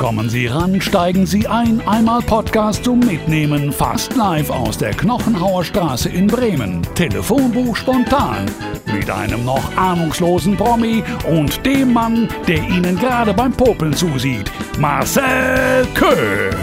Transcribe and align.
Kommen 0.00 0.30
Sie 0.30 0.46
ran, 0.46 0.80
steigen 0.80 1.26
Sie 1.26 1.46
ein, 1.46 1.86
einmal 1.86 2.22
Podcast 2.22 2.84
zum 2.84 3.00
Mitnehmen, 3.00 3.70
fast 3.70 4.16
live 4.16 4.48
aus 4.48 4.78
der 4.78 4.94
Knochenhauer 4.94 5.62
Straße 5.62 6.08
in 6.08 6.26
Bremen. 6.26 6.80
Telefonbuch 6.94 7.76
spontan. 7.76 8.46
Mit 8.86 9.10
einem 9.10 9.44
noch 9.44 9.76
ahnungslosen 9.76 10.56
Promi 10.56 11.04
und 11.28 11.66
dem 11.66 11.92
Mann, 11.92 12.28
der 12.48 12.66
Ihnen 12.66 12.98
gerade 12.98 13.34
beim 13.34 13.52
Popeln 13.52 13.92
zusieht. 13.92 14.50
Marcel 14.78 15.86
Köck. 15.94 16.56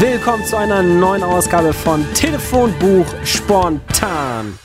Willkommen 0.00 0.44
zu 0.44 0.56
einer 0.56 0.82
neuen 0.82 1.22
Ausgabe 1.22 1.72
von 1.72 2.04
Telefonbuch 2.14 3.06
spontan. 3.22 4.58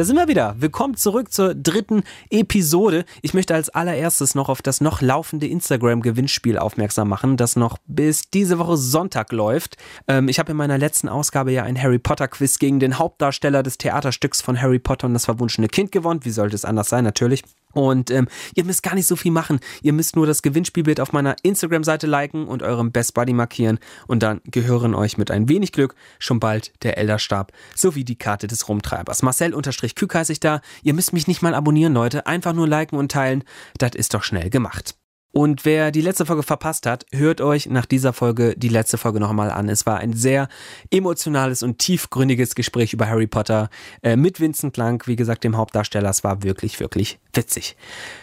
Da 0.00 0.06
sind 0.06 0.16
wir 0.16 0.28
wieder. 0.28 0.56
Willkommen 0.58 0.96
zurück 0.96 1.30
zur 1.30 1.54
dritten 1.54 2.04
Episode. 2.30 3.04
Ich 3.20 3.34
möchte 3.34 3.54
als 3.54 3.68
allererstes 3.68 4.34
noch 4.34 4.48
auf 4.48 4.62
das 4.62 4.80
noch 4.80 5.02
laufende 5.02 5.46
Instagram-Gewinnspiel 5.46 6.56
aufmerksam 6.56 7.10
machen, 7.10 7.36
das 7.36 7.54
noch 7.54 7.76
bis 7.86 8.30
diese 8.30 8.58
Woche 8.58 8.78
Sonntag 8.78 9.30
läuft. 9.30 9.76
Ähm, 10.08 10.28
ich 10.28 10.38
habe 10.38 10.52
in 10.52 10.56
meiner 10.56 10.78
letzten 10.78 11.10
Ausgabe 11.10 11.52
ja 11.52 11.64
ein 11.64 11.76
Harry 11.76 11.98
Potter-Quiz 11.98 12.58
gegen 12.58 12.80
den 12.80 12.98
Hauptdarsteller 12.98 13.62
des 13.62 13.76
Theaterstücks 13.76 14.40
von 14.40 14.58
Harry 14.62 14.78
Potter 14.78 15.06
und 15.06 15.12
das 15.12 15.26
verwunschene 15.26 15.68
Kind 15.68 15.92
gewonnen. 15.92 16.20
Wie 16.24 16.30
sollte 16.30 16.56
es 16.56 16.64
anders 16.64 16.88
sein? 16.88 17.04
Natürlich. 17.04 17.42
Und 17.72 18.10
ähm, 18.10 18.28
ihr 18.54 18.64
müsst 18.64 18.82
gar 18.82 18.94
nicht 18.94 19.06
so 19.06 19.16
viel 19.16 19.32
machen. 19.32 19.60
Ihr 19.82 19.92
müsst 19.92 20.16
nur 20.16 20.26
das 20.26 20.42
Gewinnspielbild 20.42 21.00
auf 21.00 21.12
meiner 21.12 21.36
Instagram-Seite 21.42 22.06
liken 22.06 22.46
und 22.46 22.62
eurem 22.62 22.92
Best 22.92 23.14
Buddy 23.14 23.32
markieren. 23.32 23.78
Und 24.06 24.22
dann 24.22 24.40
gehören 24.44 24.94
euch 24.94 25.18
mit 25.18 25.30
ein 25.30 25.48
wenig 25.48 25.72
Glück 25.72 25.94
schon 26.18 26.40
bald 26.40 26.72
der 26.82 26.98
Elderstab 26.98 27.52
sowie 27.74 28.04
die 28.04 28.16
Karte 28.16 28.46
des 28.46 28.68
Rumtreibers. 28.68 29.22
Marcel-Kück 29.22 30.14
heiße 30.14 30.32
ich 30.32 30.40
da. 30.40 30.60
Ihr 30.82 30.94
müsst 30.94 31.12
mich 31.12 31.26
nicht 31.26 31.42
mal 31.42 31.54
abonnieren, 31.54 31.94
Leute. 31.94 32.26
Einfach 32.26 32.52
nur 32.52 32.68
liken 32.68 32.96
und 32.98 33.12
teilen. 33.12 33.44
Das 33.78 33.94
ist 33.94 34.14
doch 34.14 34.22
schnell 34.22 34.50
gemacht. 34.50 34.99
Und 35.32 35.64
wer 35.64 35.92
die 35.92 36.00
letzte 36.00 36.26
Folge 36.26 36.42
verpasst 36.42 36.86
hat, 36.86 37.06
hört 37.12 37.40
euch 37.40 37.66
nach 37.66 37.86
dieser 37.86 38.12
Folge 38.12 38.54
die 38.56 38.68
letzte 38.68 38.98
Folge 38.98 39.20
nochmal 39.20 39.52
an. 39.52 39.68
Es 39.68 39.86
war 39.86 39.98
ein 39.98 40.12
sehr 40.12 40.48
emotionales 40.90 41.62
und 41.62 41.78
tiefgründiges 41.78 42.56
Gespräch 42.56 42.92
über 42.92 43.08
Harry 43.08 43.28
Potter 43.28 43.70
äh, 44.02 44.16
mit 44.16 44.40
Vincent 44.40 44.76
Lang, 44.76 45.06
wie 45.06 45.14
gesagt, 45.14 45.44
dem 45.44 45.56
Hauptdarsteller. 45.56 46.10
Es 46.10 46.24
war 46.24 46.42
wirklich, 46.42 46.80
wirklich 46.80 47.20
witzig. 47.32 47.76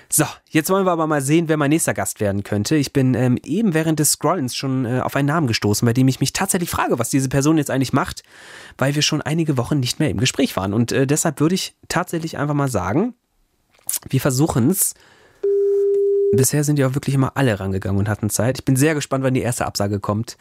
So, 0.10 0.26
jetzt 0.50 0.70
wollen 0.70 0.86
wir 0.86 0.92
aber 0.92 1.08
mal 1.08 1.22
sehen, 1.22 1.48
wer 1.48 1.56
mein 1.56 1.70
nächster 1.70 1.94
Gast 1.94 2.20
werden 2.20 2.44
könnte. 2.44 2.76
Ich 2.76 2.92
bin 2.92 3.14
ähm, 3.14 3.38
eben 3.46 3.74
während 3.74 4.00
des 4.00 4.12
Scrollens 4.12 4.54
schon 4.54 4.84
äh, 4.86 5.00
auf 5.00 5.16
einen 5.16 5.28
Namen 5.30 5.48
gestoßen, 5.48 5.86
bei 5.86 5.94
dem 5.94 6.10
ich 6.10 6.20
mich 6.20 6.34
tatsächlich 6.34 6.70
frage, 6.70 7.00
was 7.00 7.10
diese 7.10 7.30
Person 7.30 7.58
jetzt 7.58 7.72
eigentlich 7.72 7.94
macht, 7.94 8.24
weil 8.78 8.96
wir 8.96 9.02
schon 9.02 9.22
einige 9.22 9.56
Wochen 9.56 9.80
nicht 9.80 10.00
mehr 10.00 10.10
im 10.10 10.18
Gespräch 10.18 10.58
waren. 10.58 10.74
Und 10.74 10.92
äh, 10.92 11.08
deshalb 11.08 11.40
würde 11.40 11.56
ich 11.56 11.74
tatsächlich 11.88 12.38
einfach 12.38 12.54
mal 12.54 12.70
sagen, 12.70 13.14
wir 14.10 14.20
versuchen 14.20 14.70
es 14.70 14.94
bisher 16.34 16.64
sind 16.64 16.80
ja 16.80 16.88
auch 16.88 16.96
wirklich 16.96 17.16
immer 17.16 17.32
alle 17.36 17.60
rangegangen 17.60 18.00
und 18.00 18.10
hatten 18.10 18.30
Zeit. 18.30 18.60
Ich 18.60 18.66
bin 18.66 18.76
sehr 18.76 18.96
gespannt, 18.96 19.24
wann 19.24 19.34
die 19.34 19.42
erste 19.42 19.66
Absage 19.66 20.00
kommt. 20.00 20.38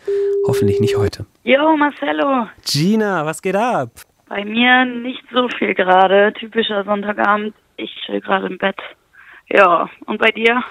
Hoffentlich 0.46 0.80
nicht 0.80 0.96
heute. 0.96 1.26
Jo, 1.44 1.76
Marcello. 1.76 2.48
Gina, 2.64 3.24
was 3.26 3.42
geht 3.42 3.56
ab? 3.56 3.90
Bei 4.28 4.44
mir 4.44 4.84
nicht 4.84 5.22
so 5.32 5.48
viel 5.48 5.74
gerade. 5.74 6.32
Typischer 6.34 6.84
Sonntagabend. 6.84 7.54
Ich 7.76 7.94
chill 8.04 8.20
gerade 8.20 8.46
im 8.46 8.58
Bett. 8.58 8.76
Ja, 9.48 9.88
und 10.06 10.18
bei 10.18 10.32
dir? 10.32 10.64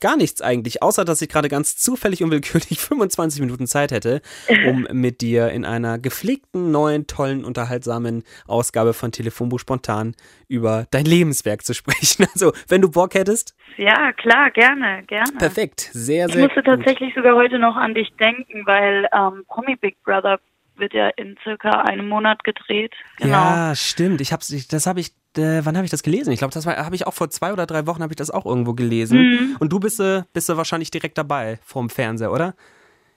Gar 0.00 0.16
nichts 0.16 0.40
eigentlich, 0.40 0.82
außer 0.82 1.04
dass 1.04 1.20
ich 1.20 1.28
gerade 1.28 1.48
ganz 1.48 1.76
zufällig 1.76 2.22
und 2.22 2.30
willkürlich 2.30 2.78
25 2.80 3.40
Minuten 3.42 3.66
Zeit 3.66 3.92
hätte, 3.92 4.22
um 4.66 4.86
mit 4.92 5.20
dir 5.20 5.50
in 5.50 5.64
einer 5.66 5.98
gepflegten, 5.98 6.70
neuen, 6.70 7.06
tollen, 7.06 7.44
unterhaltsamen 7.44 8.22
Ausgabe 8.46 8.94
von 8.94 9.12
Telefonbuch 9.12 9.60
spontan 9.60 10.14
über 10.48 10.86
dein 10.90 11.04
Lebenswerk 11.04 11.62
zu 11.62 11.74
sprechen. 11.74 12.26
Also, 12.34 12.52
wenn 12.68 12.80
du 12.80 12.90
Bock 12.90 13.14
hättest? 13.14 13.54
Ja, 13.76 14.12
klar, 14.12 14.50
gerne, 14.50 15.02
gerne. 15.06 15.32
Perfekt, 15.38 15.90
sehr, 15.92 16.28
sehr 16.28 16.36
Ich 16.36 16.42
musste 16.42 16.62
gut. 16.62 16.64
tatsächlich 16.64 17.14
sogar 17.14 17.36
heute 17.36 17.58
noch 17.58 17.76
an 17.76 17.94
dich 17.94 18.08
denken, 18.18 18.62
weil 18.64 19.06
ähm, 19.12 19.44
Promi 19.48 19.76
Big 19.76 20.02
Brother 20.02 20.40
wird 20.76 20.94
ja 20.94 21.08
in 21.16 21.36
circa 21.42 21.70
einem 21.82 22.08
Monat 22.08 22.42
gedreht. 22.44 22.94
Genau. 23.18 23.32
Ja, 23.32 23.74
stimmt. 23.74 24.20
Ich 24.22 24.32
hab's, 24.32 24.48
das 24.68 24.86
habe 24.86 25.00
ich 25.00 25.12
äh, 25.38 25.64
wann 25.64 25.76
habe 25.76 25.84
ich 25.84 25.90
das 25.90 26.02
gelesen? 26.02 26.32
Ich 26.32 26.38
glaube, 26.38 26.54
das 26.54 26.66
habe 26.66 26.94
ich 26.94 27.06
auch 27.06 27.14
vor 27.14 27.30
zwei 27.30 27.52
oder 27.52 27.66
drei 27.66 27.86
Wochen 27.86 28.02
habe 28.02 28.12
ich 28.12 28.16
das 28.16 28.30
auch 28.30 28.46
irgendwo 28.46 28.74
gelesen. 28.74 29.18
Mhm. 29.18 29.56
Und 29.58 29.72
du 29.72 29.80
bist, 29.80 30.00
äh, 30.00 30.22
bist 30.32 30.48
du 30.48 30.56
wahrscheinlich 30.56 30.90
direkt 30.90 31.18
dabei 31.18 31.58
vorm 31.64 31.90
Fernseher, 31.90 32.32
oder? 32.32 32.54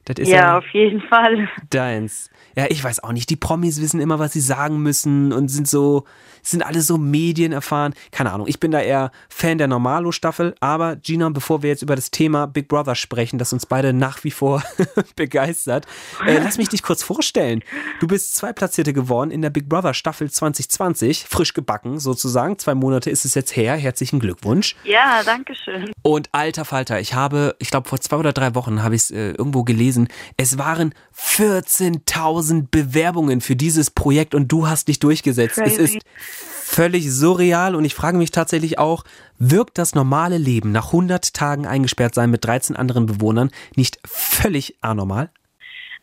Das 0.05 0.17
ist 0.19 0.29
ja, 0.29 0.35
ja 0.35 0.57
auf 0.57 0.67
jeden 0.71 1.01
Fall. 1.01 1.49
Deins. 1.69 2.29
Ja, 2.55 2.67
ich 2.69 2.81
weiß 2.81 3.03
auch 3.03 3.11
nicht. 3.11 3.29
Die 3.29 3.35
Promis 3.35 3.81
wissen 3.81 3.99
immer, 3.99 4.17
was 4.17 4.33
sie 4.33 4.39
sagen 4.39 4.77
müssen 4.77 5.33
und 5.33 5.49
sind 5.49 5.67
so, 5.67 6.05
sind 6.41 6.65
alle 6.65 6.81
so 6.81 6.97
medienerfahren. 6.97 7.93
Keine 8.11 8.31
Ahnung. 8.31 8.47
Ich 8.47 8.59
bin 8.59 8.71
da 8.71 8.79
eher 8.79 9.11
Fan 9.27 9.57
der 9.57 9.67
Normalo-Staffel. 9.67 10.55
Aber 10.61 10.95
Gina, 10.95 11.29
bevor 11.29 11.63
wir 11.63 11.69
jetzt 11.69 11.81
über 11.81 11.95
das 11.95 12.11
Thema 12.11 12.45
Big 12.45 12.69
Brother 12.69 12.95
sprechen, 12.95 13.39
das 13.39 13.51
uns 13.51 13.65
beide 13.65 13.91
nach 13.91 14.23
wie 14.23 14.31
vor 14.31 14.63
begeistert, 15.15 15.85
äh, 16.25 16.37
lass 16.43 16.57
mich 16.57 16.69
dich 16.69 16.81
kurz 16.81 17.03
vorstellen. 17.03 17.61
Du 17.99 18.07
bist 18.07 18.35
Zweitplatzierte 18.35 18.93
geworden 18.93 19.31
in 19.31 19.41
der 19.41 19.49
Big 19.49 19.67
Brother 19.67 19.93
Staffel 19.93 20.31
2020. 20.31 21.25
Frisch 21.27 21.53
gebacken 21.53 21.99
sozusagen. 21.99 22.57
Zwei 22.57 22.75
Monate 22.75 23.09
ist 23.09 23.25
es 23.25 23.35
jetzt 23.35 23.55
her. 23.55 23.75
Herzlichen 23.75 24.21
Glückwunsch. 24.21 24.75
Ja, 24.85 25.23
danke 25.25 25.55
schön. 25.55 25.91
Und 26.03 26.29
alter 26.31 26.63
Falter, 26.63 27.01
ich 27.01 27.15
habe, 27.15 27.55
ich 27.59 27.69
glaube, 27.69 27.89
vor 27.89 27.99
zwei 27.99 28.17
oder 28.17 28.31
drei 28.31 28.55
Wochen 28.55 28.81
habe 28.83 28.95
ich 28.95 29.01
es 29.01 29.11
äh, 29.11 29.31
irgendwo 29.31 29.63
gelesen. 29.63 29.94
Es 30.37 30.57
waren 30.57 30.93
14.000 31.15 32.15
1000 32.15 32.71
Bewerbungen 32.71 33.41
für 33.41 33.55
dieses 33.55 33.91
Projekt 33.91 34.35
und 34.35 34.51
du 34.51 34.67
hast 34.67 34.87
dich 34.87 34.99
durchgesetzt. 34.99 35.55
Crazy. 35.55 35.81
Es 35.83 35.95
ist 35.95 36.05
völlig 36.15 37.11
surreal 37.11 37.75
und 37.75 37.85
ich 37.85 37.93
frage 37.93 38.17
mich 38.17 38.31
tatsächlich 38.31 38.79
auch, 38.79 39.03
wirkt 39.37 39.77
das 39.77 39.95
normale 39.95 40.37
Leben 40.37 40.71
nach 40.71 40.87
100 40.87 41.33
Tagen 41.33 41.67
eingesperrt 41.67 42.15
sein 42.15 42.31
mit 42.31 42.45
13 42.45 42.75
anderen 42.75 43.05
Bewohnern 43.05 43.51
nicht 43.75 43.99
völlig 44.05 44.75
anormal? 44.81 45.29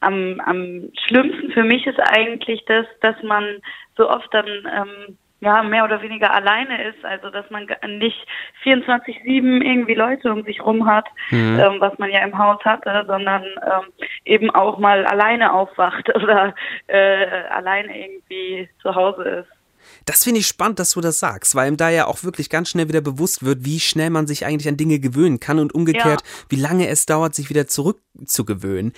Am, 0.00 0.40
am 0.44 0.90
schlimmsten 1.06 1.52
für 1.52 1.64
mich 1.64 1.86
ist 1.86 2.00
eigentlich 2.00 2.64
das, 2.66 2.86
dass 3.00 3.16
man 3.22 3.44
so 3.96 4.08
oft 4.08 4.28
dann 4.32 4.46
ähm, 4.46 5.18
ja, 5.42 5.60
mehr 5.64 5.82
oder 5.82 6.00
weniger 6.02 6.32
alleine 6.32 6.84
ist, 6.84 7.04
also 7.04 7.28
dass 7.28 7.50
man 7.50 7.66
nicht 7.98 8.26
24-7 8.64 9.60
irgendwie 9.60 9.94
Leute 9.94 10.32
um 10.32 10.44
sich 10.44 10.64
rum 10.64 10.86
hat, 10.86 11.08
mhm. 11.30 11.58
ähm, 11.58 11.80
was 11.80 11.98
man 11.98 12.10
ja 12.12 12.20
im 12.20 12.38
Haus 12.38 12.64
hatte, 12.64 13.04
sondern 13.08 13.42
ähm, 13.42 13.92
eben 14.24 14.50
auch 14.50 14.78
mal 14.78 15.04
alleine 15.04 15.52
aufwacht 15.52 16.08
oder 16.14 16.54
äh, 16.86 17.26
alleine 17.50 18.06
irgendwie 18.06 18.68
zu 18.80 18.94
Hause 18.94 19.22
ist. 19.22 19.61
Das 20.04 20.24
finde 20.24 20.40
ich 20.40 20.46
spannend, 20.46 20.78
dass 20.78 20.92
du 20.92 21.00
das 21.00 21.18
sagst, 21.18 21.54
weil 21.54 21.70
ihm 21.70 21.76
da 21.76 21.90
ja 21.90 22.06
auch 22.06 22.22
wirklich 22.24 22.50
ganz 22.50 22.68
schnell 22.68 22.88
wieder 22.88 23.00
bewusst 23.00 23.44
wird, 23.44 23.64
wie 23.64 23.80
schnell 23.80 24.10
man 24.10 24.26
sich 24.26 24.44
eigentlich 24.44 24.68
an 24.68 24.76
Dinge 24.76 24.98
gewöhnen 24.98 25.40
kann 25.40 25.58
und 25.58 25.74
umgekehrt, 25.74 26.22
ja. 26.22 26.44
wie 26.48 26.56
lange 26.56 26.88
es 26.88 27.06
dauert, 27.06 27.34
sich 27.34 27.50
wieder 27.50 27.66
zurückzugewöhnen. 27.66 28.92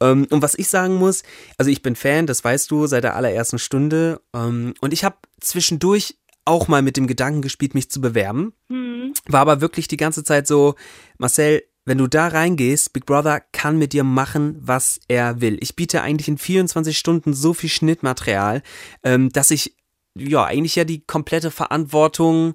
Ähm, 0.00 0.26
und 0.30 0.42
was 0.42 0.58
ich 0.58 0.68
sagen 0.68 0.96
muss, 0.96 1.22
also 1.58 1.70
ich 1.70 1.82
bin 1.82 1.96
Fan, 1.96 2.26
das 2.26 2.44
weißt 2.44 2.70
du, 2.70 2.86
seit 2.86 3.04
der 3.04 3.16
allerersten 3.16 3.58
Stunde. 3.58 4.20
Ähm, 4.34 4.74
und 4.80 4.92
ich 4.92 5.04
habe 5.04 5.16
zwischendurch 5.40 6.16
auch 6.44 6.68
mal 6.68 6.82
mit 6.82 6.96
dem 6.96 7.06
Gedanken 7.06 7.42
gespielt, 7.42 7.74
mich 7.74 7.90
zu 7.90 8.00
bewerben. 8.00 8.52
Mhm. 8.68 9.14
War 9.26 9.40
aber 9.40 9.60
wirklich 9.60 9.88
die 9.88 9.96
ganze 9.96 10.24
Zeit 10.24 10.46
so, 10.46 10.74
Marcel, 11.18 11.62
wenn 11.86 11.98
du 11.98 12.06
da 12.06 12.28
reingehst, 12.28 12.92
Big 12.92 13.06
Brother 13.06 13.42
kann 13.52 13.78
mit 13.78 13.92
dir 13.92 14.04
machen, 14.04 14.56
was 14.60 15.00
er 15.08 15.40
will. 15.40 15.58
Ich 15.60 15.76
biete 15.76 16.02
eigentlich 16.02 16.28
in 16.28 16.38
24 16.38 16.96
Stunden 16.96 17.34
so 17.34 17.52
viel 17.52 17.68
Schnittmaterial, 17.68 18.62
ähm, 19.02 19.30
dass 19.30 19.50
ich 19.50 19.76
ja 20.14 20.44
eigentlich 20.44 20.76
ja 20.76 20.84
die 20.84 21.04
komplette 21.04 21.50
Verantwortung 21.50 22.54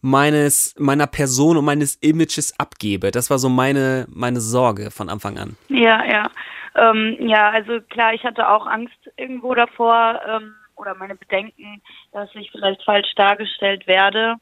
meines 0.00 0.74
meiner 0.78 1.06
Person 1.06 1.56
und 1.56 1.64
meines 1.64 1.96
Images 1.96 2.58
abgebe. 2.58 3.10
Das 3.10 3.30
war 3.30 3.38
so 3.38 3.48
meine 3.48 4.06
meine 4.08 4.40
Sorge 4.40 4.90
von 4.90 5.08
Anfang 5.08 5.38
an. 5.38 5.56
Ja, 5.68 6.04
ja. 6.04 6.30
Ähm, 6.76 7.16
ja, 7.20 7.50
also 7.50 7.80
klar, 7.80 8.12
ich 8.12 8.22
hatte 8.24 8.48
auch 8.48 8.66
Angst 8.66 8.98
irgendwo 9.16 9.54
davor 9.54 10.20
ähm, 10.28 10.54
oder 10.76 10.94
meine 10.94 11.16
Bedenken, 11.16 11.82
dass 12.12 12.28
ich 12.34 12.50
vielleicht 12.50 12.82
falsch 12.84 13.14
dargestellt 13.16 13.86
werde. 13.86 14.36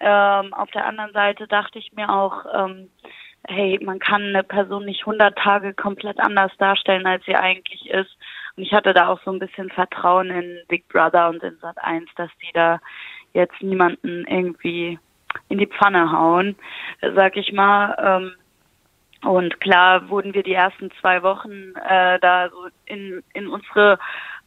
Ähm, 0.00 0.54
auf 0.54 0.70
der 0.70 0.86
anderen 0.86 1.12
Seite 1.12 1.48
dachte 1.48 1.78
ich 1.78 1.92
mir 1.92 2.10
auch, 2.10 2.44
ähm, 2.54 2.90
hey, 3.46 3.78
man 3.82 3.98
kann 3.98 4.22
eine 4.22 4.44
Person 4.44 4.84
nicht 4.84 5.00
100 5.00 5.36
Tage 5.36 5.74
komplett 5.74 6.20
anders 6.20 6.52
darstellen, 6.58 7.06
als 7.06 7.24
sie 7.24 7.34
eigentlich 7.34 7.88
ist. 7.88 8.16
Und 8.58 8.64
ich 8.64 8.72
hatte 8.72 8.92
da 8.92 9.06
auch 9.06 9.20
so 9.24 9.30
ein 9.30 9.38
bisschen 9.38 9.70
Vertrauen 9.70 10.30
in 10.30 10.58
Big 10.66 10.88
Brother 10.88 11.28
und 11.28 11.40
in 11.44 11.56
Sat 11.58 11.78
1, 11.78 12.10
dass 12.16 12.28
die 12.42 12.52
da 12.52 12.80
jetzt 13.32 13.62
niemanden 13.62 14.26
irgendwie 14.26 14.98
in 15.48 15.58
die 15.58 15.68
Pfanne 15.68 16.10
hauen, 16.10 16.56
sag 17.00 17.36
ich 17.36 17.52
mal. 17.52 17.94
Ähm, 18.00 18.32
und 19.30 19.60
klar 19.60 20.08
wurden 20.08 20.34
wir 20.34 20.42
die 20.42 20.54
ersten 20.54 20.90
zwei 21.00 21.22
Wochen 21.22 21.72
äh, 21.88 22.18
da 22.18 22.48
so 22.50 22.66
in, 22.86 23.22
in 23.32 23.46
unsere 23.46 24.00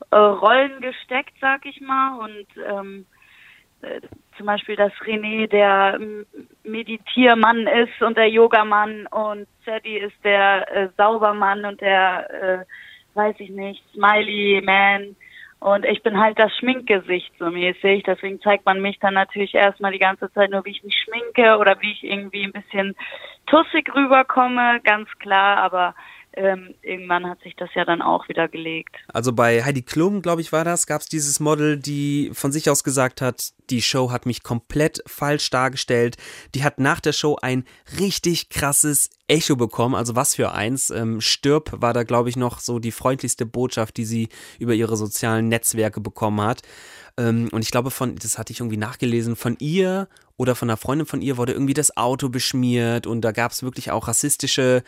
äh, 0.09 0.17
Rollen 0.17 0.81
gesteckt, 0.81 1.33
sag 1.39 1.65
ich 1.65 1.79
mal. 1.79 2.19
Und 2.19 2.47
ähm, 2.67 3.05
äh, 3.81 4.01
zum 4.35 4.45
Beispiel, 4.45 4.75
dass 4.75 4.91
René 5.05 5.47
der 5.47 5.97
Meditiermann 6.65 7.65
ist 7.65 8.01
und 8.01 8.17
der 8.17 8.27
Yogamann 8.29 9.07
und 9.07 9.47
Sadie 9.65 9.99
ist 9.99 10.21
der 10.25 10.69
äh, 10.69 10.89
Saubermann 10.97 11.63
und 11.63 11.79
der, 11.79 12.29
äh, 12.59 12.65
weiß 13.13 13.35
ich 13.39 13.49
nicht, 13.49 13.83
Smiley 13.93 14.61
Man. 14.61 15.15
Und 15.59 15.85
ich 15.85 16.01
bin 16.01 16.19
halt 16.19 16.39
das 16.39 16.51
Schminkgesicht 16.57 17.31
so 17.37 17.51
mäßig. 17.51 18.03
Deswegen 18.03 18.41
zeigt 18.41 18.65
man 18.65 18.81
mich 18.81 18.97
dann 18.99 19.13
natürlich 19.13 19.53
erstmal 19.53 19.91
die 19.91 19.99
ganze 19.99 20.31
Zeit 20.33 20.49
nur, 20.49 20.65
wie 20.65 20.71
ich 20.71 20.83
mich 20.83 20.97
schminke 20.97 21.57
oder 21.59 21.79
wie 21.81 21.91
ich 21.91 22.03
irgendwie 22.03 22.45
ein 22.45 22.51
bisschen 22.51 22.95
tussig 23.45 23.93
rüberkomme, 23.93 24.81
ganz 24.83 25.07
klar. 25.19 25.57
Aber 25.57 25.93
ähm, 26.33 26.75
irgendwann 26.81 27.27
hat 27.27 27.41
sich 27.41 27.55
das 27.57 27.69
ja 27.75 27.83
dann 27.83 28.01
auch 28.01 28.29
wieder 28.29 28.47
gelegt. 28.47 28.95
Also 29.13 29.33
bei 29.33 29.63
Heidi 29.63 29.81
Klum, 29.81 30.21
glaube 30.21 30.41
ich, 30.41 30.51
war 30.51 30.63
das, 30.63 30.87
gab 30.87 31.01
es 31.01 31.07
dieses 31.07 31.39
Model, 31.39 31.77
die 31.77 32.31
von 32.33 32.51
sich 32.51 32.69
aus 32.69 32.83
gesagt 32.83 33.21
hat, 33.21 33.51
die 33.69 33.81
Show 33.81 34.11
hat 34.11 34.25
mich 34.25 34.43
komplett 34.43 35.01
falsch 35.07 35.49
dargestellt. 35.49 36.17
Die 36.55 36.63
hat 36.63 36.79
nach 36.79 36.99
der 36.99 37.13
Show 37.13 37.37
ein 37.41 37.65
richtig 37.99 38.49
krasses 38.49 39.09
Echo 39.27 39.55
bekommen. 39.55 39.95
Also 39.95 40.15
was 40.15 40.35
für 40.35 40.51
eins. 40.53 40.89
Ähm, 40.89 41.21
Stirb 41.21 41.71
war 41.81 41.93
da, 41.93 42.03
glaube 42.03 42.29
ich, 42.29 42.37
noch 42.37 42.59
so 42.59 42.79
die 42.79 42.91
freundlichste 42.91 43.45
Botschaft, 43.45 43.97
die 43.97 44.05
sie 44.05 44.29
über 44.59 44.73
ihre 44.73 44.97
sozialen 44.97 45.47
Netzwerke 45.49 46.01
bekommen 46.01 46.41
hat. 46.41 46.61
Ähm, 47.17 47.49
und 47.51 47.63
ich 47.63 47.71
glaube, 47.71 47.91
von, 47.91 48.15
das 48.15 48.37
hatte 48.37 48.53
ich 48.53 48.59
irgendwie 48.59 48.77
nachgelesen, 48.77 49.35
von 49.35 49.57
ihr 49.59 50.07
oder 50.37 50.55
von 50.55 50.69
einer 50.69 50.77
Freundin 50.77 51.05
von 51.05 51.21
ihr 51.21 51.37
wurde 51.37 51.53
irgendwie 51.53 51.75
das 51.75 51.95
Auto 51.97 52.29
beschmiert 52.29 53.05
und 53.05 53.21
da 53.21 53.31
gab 53.31 53.51
es 53.51 53.61
wirklich 53.61 53.91
auch 53.91 54.07
rassistische 54.07 54.81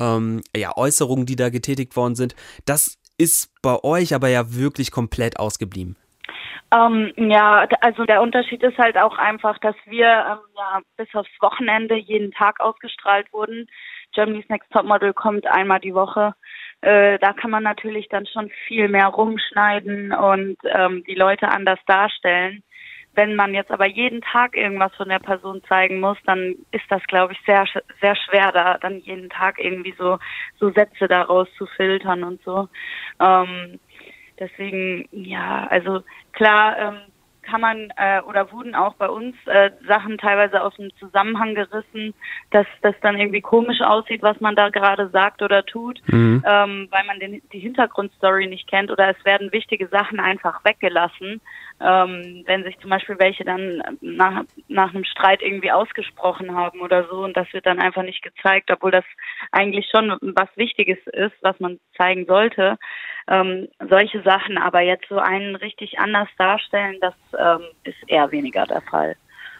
ähm, 0.00 0.42
ja, 0.54 0.76
Äußerungen, 0.76 1.26
die 1.26 1.36
da 1.36 1.50
getätigt 1.50 1.96
worden 1.96 2.14
sind. 2.14 2.34
Das 2.64 2.98
ist 3.18 3.50
bei 3.62 3.82
euch 3.82 4.14
aber 4.14 4.28
ja 4.28 4.54
wirklich 4.54 4.90
komplett 4.90 5.38
ausgeblieben. 5.38 5.96
Ähm, 6.74 7.12
ja, 7.16 7.66
also 7.80 8.04
der 8.04 8.22
Unterschied 8.22 8.62
ist 8.62 8.76
halt 8.76 8.98
auch 8.98 9.16
einfach, 9.18 9.58
dass 9.58 9.76
wir 9.86 10.06
ähm, 10.06 10.38
ja 10.56 10.80
bis 10.96 11.08
aufs 11.14 11.30
Wochenende 11.40 11.96
jeden 11.96 12.32
Tag 12.32 12.60
ausgestrahlt 12.60 13.32
wurden. 13.32 13.68
Germany's 14.12 14.48
Next 14.48 14.70
Topmodel 14.72 15.12
kommt 15.12 15.46
einmal 15.46 15.78
die 15.78 15.94
Woche. 15.94 16.34
Äh, 16.80 17.18
da 17.20 17.32
kann 17.32 17.50
man 17.50 17.62
natürlich 17.62 18.08
dann 18.08 18.26
schon 18.26 18.50
viel 18.66 18.88
mehr 18.88 19.08
rumschneiden 19.08 20.12
und 20.12 20.56
ähm, 20.64 21.04
die 21.06 21.14
Leute 21.14 21.48
anders 21.48 21.78
darstellen. 21.86 22.62
Wenn 23.16 23.34
man 23.34 23.54
jetzt 23.54 23.70
aber 23.70 23.86
jeden 23.86 24.20
Tag 24.20 24.56
irgendwas 24.56 24.94
von 24.94 25.08
der 25.08 25.18
Person 25.18 25.62
zeigen 25.68 26.00
muss, 26.00 26.18
dann 26.26 26.54
ist 26.70 26.84
das, 26.88 27.02
glaube 27.08 27.32
ich, 27.32 27.40
sehr, 27.44 27.64
sehr 28.00 28.14
schwer, 28.14 28.52
da 28.52 28.78
dann 28.78 29.00
jeden 29.00 29.30
Tag 29.30 29.58
irgendwie 29.58 29.94
so, 29.98 30.18
so 30.60 30.70
Sätze 30.70 31.08
daraus 31.08 31.48
zu 31.58 31.66
filtern 31.66 32.22
und 32.22 32.42
so. 32.44 32.68
Ähm, 33.18 33.80
deswegen, 34.38 35.08
ja, 35.10 35.66
also 35.68 36.02
klar, 36.32 36.78
ähm, 36.78 36.98
kann 37.46 37.60
man 37.60 37.92
äh, 37.96 38.20
oder 38.22 38.52
wurden 38.52 38.74
auch 38.74 38.94
bei 38.94 39.08
uns 39.08 39.34
äh, 39.46 39.70
Sachen 39.86 40.18
teilweise 40.18 40.62
aus 40.62 40.74
dem 40.76 40.90
Zusammenhang 40.98 41.54
gerissen, 41.54 42.12
dass 42.50 42.66
das 42.82 42.94
dann 43.00 43.18
irgendwie 43.18 43.40
komisch 43.40 43.80
aussieht, 43.80 44.22
was 44.22 44.40
man 44.40 44.56
da 44.56 44.68
gerade 44.68 45.08
sagt 45.10 45.42
oder 45.42 45.64
tut, 45.64 46.00
mhm. 46.08 46.42
ähm, 46.44 46.88
weil 46.90 47.04
man 47.06 47.20
den, 47.20 47.40
die 47.52 47.60
Hintergrundstory 47.60 48.46
nicht 48.46 48.68
kennt 48.68 48.90
oder 48.90 49.08
es 49.08 49.24
werden 49.24 49.52
wichtige 49.52 49.86
Sachen 49.88 50.20
einfach 50.20 50.64
weggelassen, 50.64 51.40
ähm, 51.80 52.42
wenn 52.46 52.64
sich 52.64 52.78
zum 52.78 52.90
Beispiel 52.90 53.18
welche 53.18 53.44
dann 53.44 53.82
nach, 54.00 54.44
nach 54.68 54.94
einem 54.94 55.04
Streit 55.04 55.42
irgendwie 55.42 55.72
ausgesprochen 55.72 56.54
haben 56.54 56.80
oder 56.80 57.06
so 57.08 57.24
und 57.24 57.36
das 57.36 57.52
wird 57.52 57.66
dann 57.66 57.80
einfach 57.80 58.02
nicht 58.02 58.22
gezeigt, 58.22 58.70
obwohl 58.70 58.90
das 58.90 59.04
eigentlich 59.52 59.86
schon 59.90 60.16
was 60.20 60.48
Wichtiges 60.56 60.98
ist, 61.08 61.34
was 61.42 61.58
man 61.60 61.78
zeigen 61.96 62.26
sollte. 62.26 62.78
Ähm, 63.28 63.68
solche 63.90 64.22
Sachen, 64.22 64.56
aber 64.56 64.80
jetzt 64.80 65.08
so 65.08 65.18
einen 65.18 65.56
richtig 65.56 65.98
anders 65.98 66.28
darstellen, 66.38 66.96
das 67.00 67.14
ähm, 67.38 67.66
ist 67.84 67.98
eher 68.06 68.30
weniger 68.30 68.64
der 68.66 68.82
Fall. 68.82 69.16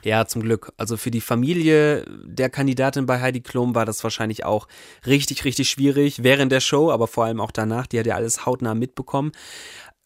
Ja, 0.07 0.25
zum 0.25 0.43
Glück. 0.43 0.73
Also 0.79 0.97
für 0.97 1.11
die 1.11 1.21
Familie 1.21 2.05
der 2.23 2.49
Kandidatin 2.49 3.07
bei 3.07 3.21
Heidi 3.21 3.41
Klum 3.41 3.75
war 3.75 3.85
das 3.85 4.05
wahrscheinlich 4.05 4.45
auch 4.45 4.69
richtig, 5.05 5.45
richtig 5.45 5.69
schwierig 5.69 6.23
während 6.23 6.53
der 6.53 6.61
Show, 6.61 6.93
aber 6.93 7.09
vor 7.09 7.25
allem 7.25 7.41
auch 7.41 7.51
danach. 7.51 7.89
Die 7.89 7.99
hat 7.99 8.07
ja 8.07 8.15
alles 8.15 8.47
hautnah 8.47 8.77
mitbekommen. 8.77 9.33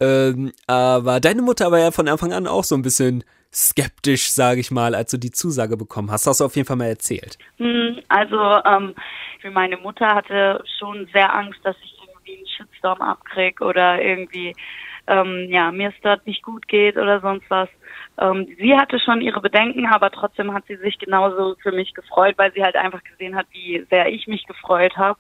Ähm, 0.01 0.53
aber 0.67 1.21
deine 1.21 1.43
Mutter 1.43 1.71
war 1.71 1.81
ja 1.81 1.91
von 1.91 2.09
Anfang 2.09 2.33
an 2.33 2.47
auch 2.47 2.65
so 2.65 2.77
ein 2.77 2.81
bisschen 2.81 3.25
skeptisch, 3.53 4.31
sage 4.31 4.61
ich 4.61 4.71
mal, 4.71 4.95
als 4.95 5.11
du 5.11 5.19
die 5.19 5.33
Zusage 5.33 5.77
bekommen 5.77 6.11
hast. 6.11 6.27
Hast 6.27 6.41
du 6.41 6.47
auf 6.47 6.57
jeden 6.57 6.67
Fall 6.67 6.79
mal 6.79 6.87
erzählt? 6.87 7.37
Hm, 7.59 8.01
also 8.09 8.39
ähm, 8.65 8.95
meine 9.53 9.77
Mutter 9.77 10.15
hatte 10.15 10.65
schon 10.79 11.11
sehr 11.13 11.35
Angst, 11.35 11.61
dass 11.63 11.77
ich 11.85 11.95
irgendwie 12.07 12.39
einen 12.39 12.47
Shitstorm 12.47 13.03
abkrieg 13.03 13.61
oder 13.61 14.01
irgendwie 14.01 14.55
ähm, 15.09 15.49
ja 15.51 15.71
mir 15.71 15.91
es 15.91 16.01
dort 16.03 16.27
nicht 16.27 16.43
gut 16.43 16.69
geht 16.69 16.97
oder 16.97 17.21
sonst 17.21 17.45
was. 17.51 17.69
Ähm, 18.19 18.47
sie 18.59 18.77
hatte 18.77 18.99
schon 18.99 19.21
ihre 19.21 19.41
Bedenken, 19.41 19.87
aber 19.87 20.11
trotzdem 20.11 20.53
hat 20.53 20.65
sie 20.67 20.77
sich 20.77 20.99
genauso 20.99 21.57
für 21.63 21.73
mich 21.73 21.95
gefreut, 21.95 22.37
weil 22.37 22.53
sie 22.53 22.63
halt 22.63 22.77
einfach 22.77 23.03
gesehen 23.05 23.37
hat, 23.37 23.47
wie 23.53 23.87
sehr 23.91 24.09
ich 24.09 24.27
mich 24.27 24.47
gefreut 24.47 24.97
habe. 24.97 25.19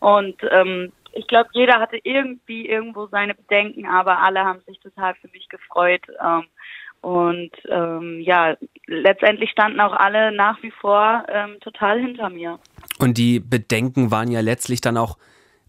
Und 0.00 0.36
ähm, 0.50 0.92
ich 1.12 1.26
glaube, 1.26 1.50
jeder 1.52 1.80
hatte 1.80 1.98
irgendwie 2.02 2.68
irgendwo 2.68 3.06
seine 3.06 3.34
Bedenken, 3.34 3.86
aber 3.86 4.18
alle 4.18 4.44
haben 4.44 4.60
sich 4.66 4.78
total 4.80 5.14
für 5.16 5.28
mich 5.28 5.48
gefreut. 5.48 6.02
Ähm, 6.22 6.44
und 7.00 7.50
ähm, 7.68 8.20
ja, 8.20 8.56
letztendlich 8.86 9.50
standen 9.50 9.80
auch 9.80 9.94
alle 9.94 10.32
nach 10.32 10.62
wie 10.62 10.70
vor 10.70 11.24
ähm, 11.28 11.56
total 11.60 11.98
hinter 11.98 12.28
mir. 12.28 12.58
Und 12.98 13.16
die 13.16 13.40
Bedenken 13.40 14.10
waren 14.10 14.30
ja 14.30 14.40
letztlich 14.40 14.80
dann 14.80 14.98
auch, 14.98 15.16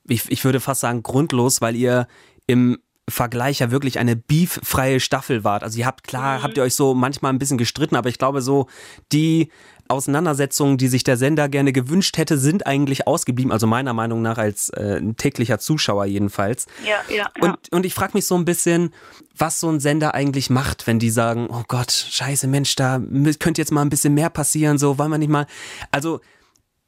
ich, 0.07 0.29
ich 0.29 0.44
würde 0.44 0.59
fast 0.59 0.81
sagen, 0.81 1.03
grundlos, 1.03 1.62
weil 1.62 1.75
ihr 1.75 2.07
im 2.47 2.79
Vergleich 3.09 3.59
ja 3.59 3.71
wirklich 3.71 4.00
eine 4.00 4.15
beeffreie 4.15 5.00
Staffel 5.00 5.44
wart. 5.44 5.63
Also 5.63 5.80
ihr 5.80 5.86
habt 5.86 6.03
klar, 6.03 6.39
mhm. 6.39 6.44
habt 6.44 6.57
ihr 6.57 6.63
euch 6.63 6.75
so 6.75 6.94
manchmal 6.94 7.33
ein 7.33 7.39
bisschen 7.39 7.57
gestritten, 7.57 7.95
aber 7.95 8.09
ich 8.09 8.18
glaube 8.18 8.42
so 8.42 8.68
die 9.12 9.50
Auseinandersetzungen, 9.92 10.77
die 10.77 10.88
sich 10.88 11.03
der 11.03 11.18
Sender 11.18 11.50
gerne 11.50 11.74
gewünscht 11.74 12.18
hätte, 12.18 12.38
sind 12.38 12.65
eigentlich 12.65 13.07
ausgeblieben. 13.07 13.51
Also 13.51 13.68
meiner 13.68 13.94
Meinung 13.94 14.21
nach 14.21 14.38
als 14.38 14.69
äh, 14.69 15.01
täglicher 15.18 15.59
Zuschauer 15.59 16.06
jedenfalls. 16.06 16.68
Ja, 16.86 17.01
ja. 17.13 17.30
ja. 17.36 17.50
Und, 17.50 17.57
und 17.71 17.86
ich 17.86 17.94
frage 17.94 18.13
mich 18.13 18.25
so 18.25 18.36
ein 18.36 18.45
bisschen, 18.45 18.94
was 19.38 19.59
so 19.59 19.69
ein 19.69 19.80
Sender 19.80 20.15
eigentlich 20.15 20.50
macht, 20.50 20.88
wenn 20.88 21.00
die 21.00 21.09
sagen, 21.09 21.47
oh 21.51 21.63
Gott, 21.68 21.92
scheiße 21.92 22.47
Mensch, 22.47 22.75
da 22.75 23.01
könnte 23.39 23.62
jetzt 23.62 23.71
mal 23.71 23.81
ein 23.81 23.89
bisschen 23.89 24.13
mehr 24.13 24.30
passieren, 24.30 24.77
so 24.77 24.97
wollen 24.97 25.12
wir 25.12 25.18
nicht 25.18 25.30
mal. 25.30 25.45
Also 25.92 26.21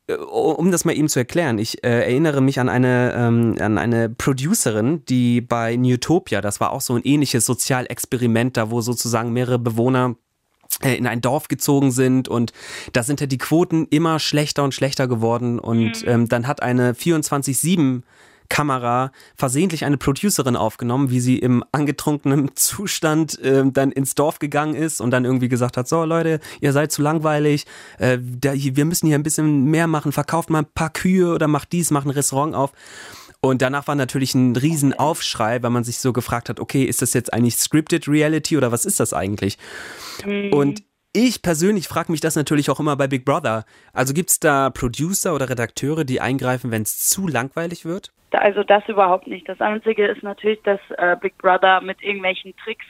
um 0.07 0.71
das 0.71 0.83
mal 0.83 0.95
eben 0.95 1.07
zu 1.07 1.19
erklären, 1.19 1.57
ich 1.57 1.83
äh, 1.83 2.01
erinnere 2.01 2.41
mich 2.41 2.59
an 2.59 2.67
eine, 2.67 3.13
ähm, 3.15 3.55
an 3.59 3.77
eine 3.77 4.09
Producerin, 4.09 5.05
die 5.05 5.39
bei 5.39 5.77
Newtopia, 5.77 6.41
das 6.41 6.59
war 6.59 6.71
auch 6.71 6.81
so 6.81 6.95
ein 6.95 7.03
ähnliches 7.03 7.45
Sozialexperiment, 7.45 8.57
da 8.57 8.69
wo 8.69 8.81
sozusagen 8.81 9.31
mehrere 9.31 9.59
Bewohner 9.59 10.15
äh, 10.81 10.95
in 10.95 11.07
ein 11.07 11.21
Dorf 11.21 11.47
gezogen 11.47 11.91
sind 11.91 12.27
und 12.27 12.51
da 12.91 13.03
sind 13.03 13.21
ja 13.21 13.27
die 13.27 13.37
Quoten 13.37 13.87
immer 13.89 14.19
schlechter 14.19 14.63
und 14.63 14.73
schlechter 14.73 15.07
geworden 15.07 15.57
und 15.57 16.03
mhm. 16.03 16.09
ähm, 16.09 16.29
dann 16.29 16.47
hat 16.47 16.61
eine 16.61 16.93
24-7 16.93 18.01
Kamera 18.53 19.11
versehentlich 19.35 19.83
eine 19.83 19.97
Producerin 19.97 20.55
aufgenommen, 20.55 21.09
wie 21.09 21.19
sie 21.19 21.39
im 21.39 21.63
angetrunkenen 21.71 22.51
Zustand 22.55 23.39
äh, 23.39 23.63
dann 23.65 23.91
ins 23.91 24.13
Dorf 24.13 24.37
gegangen 24.37 24.75
ist 24.75 25.01
und 25.01 25.09
dann 25.09 25.25
irgendwie 25.25 25.49
gesagt 25.49 25.75
hat, 25.75 25.87
so 25.87 26.05
Leute, 26.05 26.39
ihr 26.61 26.71
seid 26.71 26.91
zu 26.91 27.01
langweilig, 27.01 27.65
äh, 27.97 28.19
der, 28.21 28.53
wir 28.53 28.85
müssen 28.85 29.07
hier 29.07 29.17
ein 29.17 29.23
bisschen 29.23 29.65
mehr 29.65 29.87
machen, 29.87 30.11
verkauft 30.11 30.51
mal 30.51 30.59
ein 30.59 30.67
paar 30.75 30.91
Kühe 30.91 31.33
oder 31.33 31.47
macht 31.47 31.71
dies, 31.71 31.89
macht 31.89 32.05
ein 32.05 32.11
Restaurant 32.11 32.53
auf. 32.53 32.73
Und 33.41 33.63
danach 33.63 33.87
war 33.87 33.95
natürlich 33.95 34.35
ein 34.35 34.55
Riesenaufschrei, 34.55 35.63
weil 35.63 35.71
man 35.71 35.83
sich 35.83 35.97
so 35.97 36.13
gefragt 36.13 36.47
hat, 36.47 36.59
okay, 36.59 36.83
ist 36.83 37.01
das 37.01 37.13
jetzt 37.13 37.33
eigentlich 37.33 37.57
scripted 37.57 38.07
Reality 38.07 38.55
oder 38.55 38.71
was 38.71 38.85
ist 38.85 38.99
das 38.99 39.13
eigentlich? 39.13 39.57
Mhm. 40.27 40.53
Und 40.53 40.83
ich 41.11 41.41
persönlich 41.41 41.87
frage 41.87 42.11
mich 42.11 42.21
das 42.21 42.35
natürlich 42.35 42.69
auch 42.69 42.79
immer 42.79 42.95
bei 42.97 43.07
Big 43.07 43.25
Brother. 43.25 43.65
Also 43.93 44.13
gibt 44.13 44.29
es 44.29 44.39
da 44.39 44.69
Producer 44.69 45.33
oder 45.33 45.49
Redakteure, 45.49 46.03
die 46.03 46.21
eingreifen, 46.21 46.69
wenn 46.69 46.83
es 46.83 46.99
zu 47.09 47.27
langweilig 47.27 47.83
wird? 47.83 48.13
Also 48.39 48.63
das 48.63 48.87
überhaupt 48.87 49.27
nicht. 49.27 49.47
Das 49.47 49.61
Einzige 49.61 50.07
ist 50.07 50.23
natürlich, 50.23 50.61
dass 50.63 50.79
äh, 50.97 51.15
Big 51.19 51.37
Brother 51.37 51.81
mit 51.81 52.01
irgendwelchen 52.01 52.55
Tricks 52.57 52.85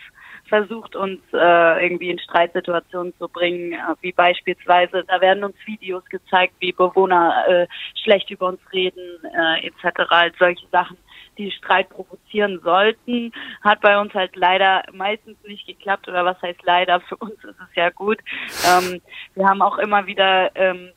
versucht, 0.45 0.95
uns 0.95 1.19
äh, 1.33 1.85
irgendwie 1.85 2.09
in 2.09 2.19
Streitsituationen 2.19 3.13
zu 3.17 3.27
bringen, 3.27 3.73
äh, 3.73 3.77
wie 4.01 4.11
beispielsweise, 4.11 5.03
da 5.07 5.21
werden 5.21 5.43
uns 5.43 5.55
Videos 5.65 6.03
gezeigt, 6.05 6.53
wie 6.59 6.71
Bewohner 6.71 7.45
äh, 7.47 7.67
schlecht 8.03 8.29
über 8.29 8.47
uns 8.47 8.59
reden, 8.71 9.19
äh, 9.23 9.67
etc. 9.67 10.01
Also 10.09 10.35
solche 10.39 10.67
Sachen, 10.67 10.97
die 11.37 11.49
Streit 11.51 11.89
provozieren 11.89 12.59
sollten, 12.63 13.31
hat 13.63 13.81
bei 13.81 13.99
uns 13.99 14.13
halt 14.13 14.35
leider 14.35 14.83
meistens 14.91 15.37
nicht 15.43 15.65
geklappt 15.65 16.07
oder 16.07 16.25
was 16.25 16.39
heißt 16.41 16.61
leider, 16.63 16.99
für 17.09 17.15
uns 17.17 17.35
ist 17.43 17.59
es 17.59 17.75
ja 17.75 17.89
gut. 17.89 18.19
Ähm, 18.67 19.01
wir 19.35 19.47
haben 19.47 19.61
auch 19.61 19.77
immer 19.77 20.05
wieder 20.05 20.51
ähm, 20.55 20.91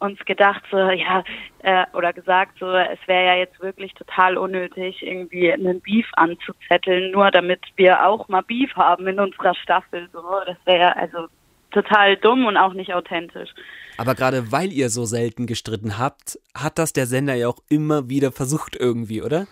uns 0.00 0.18
gedacht, 0.24 0.62
so, 0.70 0.76
ja, 0.76 1.22
äh, 1.62 1.84
oder 1.92 2.12
gesagt, 2.12 2.58
so, 2.58 2.70
es 2.72 2.98
wäre 3.06 3.26
ja 3.26 3.34
jetzt 3.36 3.60
wirklich 3.60 3.94
total 3.94 4.36
unnötig, 4.36 5.02
irgendwie 5.02 5.52
einen 5.52 5.80
Beef 5.80 6.06
anzuzetteln, 6.14 7.12
nur 7.12 7.30
damit 7.30 7.60
wir 7.76 8.06
auch 8.06 8.28
mal 8.28 8.42
Beef 8.42 8.74
haben 8.74 9.06
in 9.06 9.20
unserer 9.20 9.54
Staffel. 9.54 10.08
So, 10.12 10.22
das 10.46 10.56
wäre 10.64 10.80
ja 10.80 10.92
also 10.92 11.28
total 11.70 12.16
dumm 12.16 12.46
und 12.46 12.56
auch 12.56 12.72
nicht 12.72 12.94
authentisch. 12.94 13.50
Aber 13.96 14.14
gerade 14.14 14.50
weil 14.50 14.72
ihr 14.72 14.88
so 14.88 15.04
selten 15.04 15.46
gestritten 15.46 15.98
habt, 15.98 16.38
hat 16.54 16.78
das 16.78 16.92
der 16.92 17.06
Sender 17.06 17.34
ja 17.34 17.48
auch 17.48 17.58
immer 17.68 18.08
wieder 18.08 18.32
versucht 18.32 18.76
irgendwie, 18.76 19.22
oder? 19.22 19.46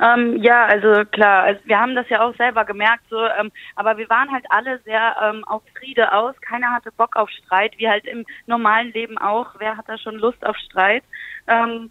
Ähm, 0.00 0.42
ja, 0.42 0.66
also 0.66 1.04
klar, 1.10 1.44
also 1.44 1.60
wir 1.64 1.78
haben 1.78 1.94
das 1.94 2.08
ja 2.08 2.22
auch 2.22 2.34
selber 2.36 2.64
gemerkt, 2.64 3.04
so, 3.10 3.24
ähm, 3.24 3.52
aber 3.76 3.96
wir 3.96 4.08
waren 4.10 4.30
halt 4.30 4.44
alle 4.50 4.78
sehr 4.80 5.16
ähm, 5.22 5.44
auf 5.44 5.62
Friede 5.78 6.12
aus. 6.12 6.34
Keiner 6.40 6.70
hatte 6.70 6.92
Bock 6.92 7.16
auf 7.16 7.30
Streit, 7.30 7.72
wie 7.78 7.88
halt 7.88 8.06
im 8.06 8.24
normalen 8.46 8.92
Leben 8.92 9.18
auch. 9.18 9.54
Wer 9.58 9.76
hat 9.76 9.88
da 9.88 9.98
schon 9.98 10.16
Lust 10.16 10.44
auf 10.44 10.56
Streit? 10.56 11.04
Ähm, 11.46 11.90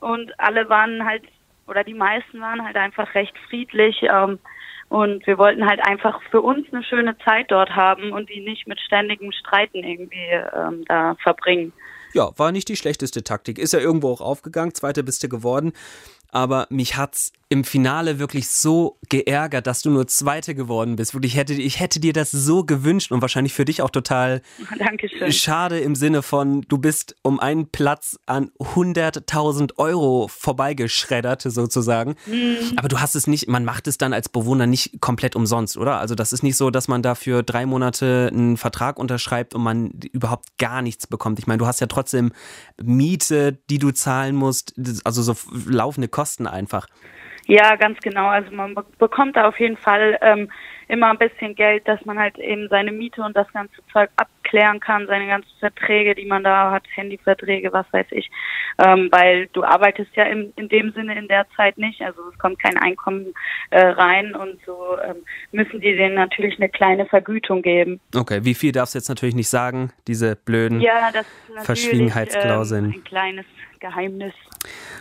und 0.00 0.38
alle 0.38 0.68
waren 0.68 1.04
halt 1.04 1.22
oder 1.66 1.84
die 1.84 1.94
meisten 1.94 2.40
waren 2.40 2.64
halt 2.64 2.76
einfach 2.76 3.14
recht 3.14 3.34
friedlich. 3.48 4.02
Ähm, 4.02 4.38
und 4.88 5.26
wir 5.26 5.38
wollten 5.38 5.66
halt 5.66 5.84
einfach 5.84 6.20
für 6.30 6.42
uns 6.42 6.66
eine 6.72 6.84
schöne 6.84 7.16
Zeit 7.18 7.50
dort 7.50 7.70
haben 7.70 8.12
und 8.12 8.28
die 8.28 8.40
nicht 8.40 8.66
mit 8.66 8.80
ständigem 8.80 9.32
Streiten 9.32 9.78
irgendwie 9.78 10.30
ähm, 10.54 10.84
da 10.86 11.16
verbringen. 11.22 11.72
Ja, 12.12 12.30
war 12.36 12.52
nicht 12.52 12.68
die 12.68 12.76
schlechteste 12.76 13.24
Taktik. 13.24 13.58
Ist 13.58 13.72
ja 13.72 13.80
irgendwo 13.80 14.12
auch 14.12 14.20
aufgegangen. 14.20 14.72
Zweite 14.72 15.02
bist 15.02 15.24
du 15.24 15.28
geworden. 15.28 15.72
Aber 16.34 16.66
mich 16.68 16.96
hat's 16.96 17.32
im 17.48 17.62
Finale 17.62 18.18
wirklich 18.18 18.48
so 18.48 18.98
geärgert, 19.08 19.68
dass 19.68 19.82
du 19.82 19.90
nur 19.90 20.08
Zweite 20.08 20.56
geworden 20.56 20.96
bist. 20.96 21.14
Wirklich, 21.14 21.34
ich 21.34 21.38
hätte, 21.38 21.54
ich 21.54 21.78
hätte 21.78 22.00
dir 22.00 22.12
das 22.12 22.32
so 22.32 22.64
gewünscht 22.64 23.12
und 23.12 23.22
wahrscheinlich 23.22 23.52
für 23.52 23.64
dich 23.64 23.80
auch 23.80 23.90
total 23.90 24.42
Dankeschön. 24.78 25.30
schade 25.30 25.78
im 25.78 25.94
Sinne 25.94 26.22
von, 26.22 26.62
du 26.62 26.78
bist 26.78 27.14
um 27.22 27.38
einen 27.38 27.68
Platz 27.68 28.18
an 28.26 28.50
100.000 28.58 29.76
Euro 29.76 30.26
vorbeigeschreddert 30.26 31.42
sozusagen. 31.42 32.16
Mhm. 32.26 32.56
Aber 32.74 32.88
du 32.88 33.00
hast 33.00 33.14
es 33.14 33.28
nicht, 33.28 33.46
man 33.46 33.64
macht 33.64 33.86
es 33.86 33.98
dann 33.98 34.12
als 34.12 34.28
Bewohner 34.28 34.66
nicht 34.66 35.00
komplett 35.00 35.36
umsonst, 35.36 35.76
oder? 35.76 36.00
Also 36.00 36.16
das 36.16 36.32
ist 36.32 36.42
nicht 36.42 36.56
so, 36.56 36.70
dass 36.70 36.88
man 36.88 37.02
dafür 37.02 37.44
drei 37.44 37.66
Monate 37.66 38.30
einen 38.32 38.56
Vertrag 38.56 38.98
unterschreibt 38.98 39.54
und 39.54 39.62
man 39.62 39.92
überhaupt 40.10 40.58
gar 40.58 40.82
nichts 40.82 41.06
bekommt. 41.06 41.38
Ich 41.38 41.46
meine, 41.46 41.58
du 41.58 41.66
hast 41.66 41.80
ja 41.80 41.86
trotzdem 41.86 42.32
Miete, 42.82 43.58
die 43.70 43.78
du 43.78 43.92
zahlen 43.92 44.34
musst, 44.34 44.74
also 45.04 45.22
so 45.22 45.36
laufende 45.66 46.08
Kosten 46.08 46.23
einfach. 46.46 46.86
Ja, 47.46 47.76
ganz 47.76 47.98
genau. 48.00 48.28
Also 48.28 48.50
man 48.52 48.74
bekommt 48.98 49.36
da 49.36 49.46
auf 49.46 49.60
jeden 49.60 49.76
Fall 49.76 50.18
ähm, 50.22 50.50
immer 50.88 51.10
ein 51.10 51.18
bisschen 51.18 51.54
Geld, 51.54 51.86
dass 51.86 52.04
man 52.04 52.18
halt 52.18 52.38
eben 52.38 52.68
seine 52.68 52.92
Miete 52.92 53.22
und 53.22 53.36
das 53.36 53.50
ganze 53.52 53.74
Zeug 53.92 54.10
abklären 54.16 54.80
kann, 54.80 55.06
seine 55.06 55.26
ganzen 55.26 55.50
Verträge, 55.58 56.14
die 56.14 56.26
man 56.26 56.44
da 56.44 56.70
hat, 56.70 56.84
Handyverträge, 56.94 57.72
was 57.72 57.86
weiß 57.92 58.06
ich. 58.10 58.30
Ähm, 58.78 59.08
weil 59.12 59.48
du 59.52 59.62
arbeitest 59.62 60.14
ja 60.14 60.24
in, 60.24 60.52
in 60.56 60.68
dem 60.68 60.92
Sinne 60.92 61.18
in 61.18 61.28
der 61.28 61.46
Zeit 61.56 61.78
nicht, 61.78 62.00
also 62.02 62.20
es 62.32 62.38
kommt 62.38 62.58
kein 62.62 62.78
Einkommen 62.78 63.34
äh, 63.70 63.80
rein 63.80 64.34
und 64.34 64.58
so 64.66 64.96
ähm, 65.02 65.16
müssen 65.52 65.80
die 65.80 65.96
denen 65.96 66.14
natürlich 66.14 66.56
eine 66.58 66.68
kleine 66.68 67.06
Vergütung 67.06 67.62
geben. 67.62 68.00
Okay, 68.14 68.40
wie 68.42 68.54
viel 68.54 68.72
darfst 68.72 68.94
du 68.94 68.98
jetzt 68.98 69.08
natürlich 69.08 69.34
nicht 69.34 69.48
sagen, 69.48 69.92
diese 70.06 70.36
blöden 70.36 70.80
ja, 70.80 71.10
Verschwiegenheitsklauseln? 71.62 72.86
Ähm, 72.86 72.92
ein 72.96 73.04
kleines 73.04 73.46
Geheimnis. 73.80 74.34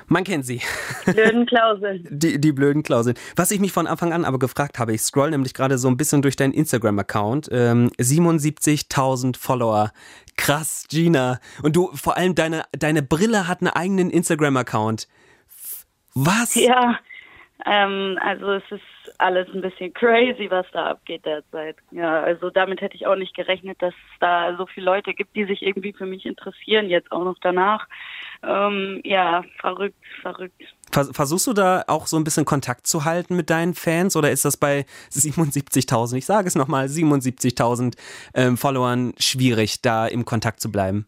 Man 0.07 0.24
kennt 0.24 0.45
sie. 0.45 0.62
Blöden 1.05 1.45
Klauseln. 1.45 2.07
Die, 2.10 2.39
die 2.39 2.51
blöden 2.51 2.83
Klauseln. 2.83 3.17
Was 3.36 3.51
ich 3.51 3.60
mich 3.60 3.72
von 3.72 3.88
Anfang 3.88 4.13
an 4.13 4.25
aber 4.25 4.39
gefragt 4.39 4.79
habe, 4.79 4.93
ich 4.93 5.01
scroll 5.01 5.31
nämlich 5.31 5.53
gerade 5.53 5.77
so 5.77 5.88
ein 5.88 5.98
bisschen 5.98 6.22
durch 6.22 6.36
deinen 6.36 6.53
Instagram-Account. 6.53 7.50
Ähm, 7.51 7.89
77.000 8.00 9.38
Follower. 9.38 9.91
Krass, 10.38 10.86
Gina. 10.89 11.39
Und 11.62 11.75
du, 11.75 11.91
vor 11.93 12.17
allem 12.17 12.36
deine, 12.36 12.63
deine 12.72 13.03
Brille 13.03 13.48
hat 13.48 13.62
einen 13.62 13.69
eigenen 13.69 14.10
Instagram-Account. 14.10 15.07
Was? 16.15 16.55
Ja, 16.55 17.00
ähm, 17.65 18.20
also 18.22 18.51
es 18.51 18.63
ist 18.72 19.20
alles 19.20 19.48
ein 19.53 19.62
bisschen 19.62 19.93
crazy, 19.93 20.50
was 20.50 20.65
da 20.74 20.88
abgeht 20.88 21.25
derzeit. 21.25 21.77
Ja, 21.91 22.22
also 22.22 22.50
damit 22.50 22.82
hätte 22.82 22.96
ich 22.96 23.08
auch 23.08 23.15
nicht 23.15 23.36
gerechnet, 23.36 23.82
dass 23.82 23.93
es 23.93 24.20
da 24.20 24.55
so 24.58 24.65
viele 24.65 24.86
Leute 24.86 25.13
gibt, 25.13 25.36
die 25.36 25.46
sich 25.46 25.62
irgendwie 25.62 25.93
für 25.93 26.05
mich 26.05 26.25
interessieren, 26.25 26.89
jetzt 26.89 27.12
auch 27.12 27.24
noch 27.24 27.38
danach. 27.41 27.88
Ähm, 28.43 29.01
ja, 29.05 29.43
verrückt, 29.60 29.98
verrückt. 30.22 30.62
Versuchst 30.91 31.48
du 31.48 31.53
da 31.53 31.84
auch 31.88 32.08
so 32.08 32.17
ein 32.17 32.24
bisschen 32.24 32.46
Kontakt 32.46 32.86
zu 32.86 33.05
halten 33.05 33.36
mit 33.36 33.50
deinen 33.50 33.74
Fans 33.74 34.15
oder 34.15 34.32
ist 34.32 34.46
das 34.46 34.58
bei 34.58 34.86
77.000, 35.12 36.17
ich 36.17 36.25
sage 36.25 36.48
es 36.48 36.55
nochmal, 36.55 36.88
77.000 36.88 37.96
ähm, 38.34 38.58
Followern 38.58 39.13
schwierig, 39.17 39.82
da 39.82 40.05
im 40.08 40.25
Kontakt 40.25 40.60
zu 40.60 40.72
bleiben? 40.72 41.08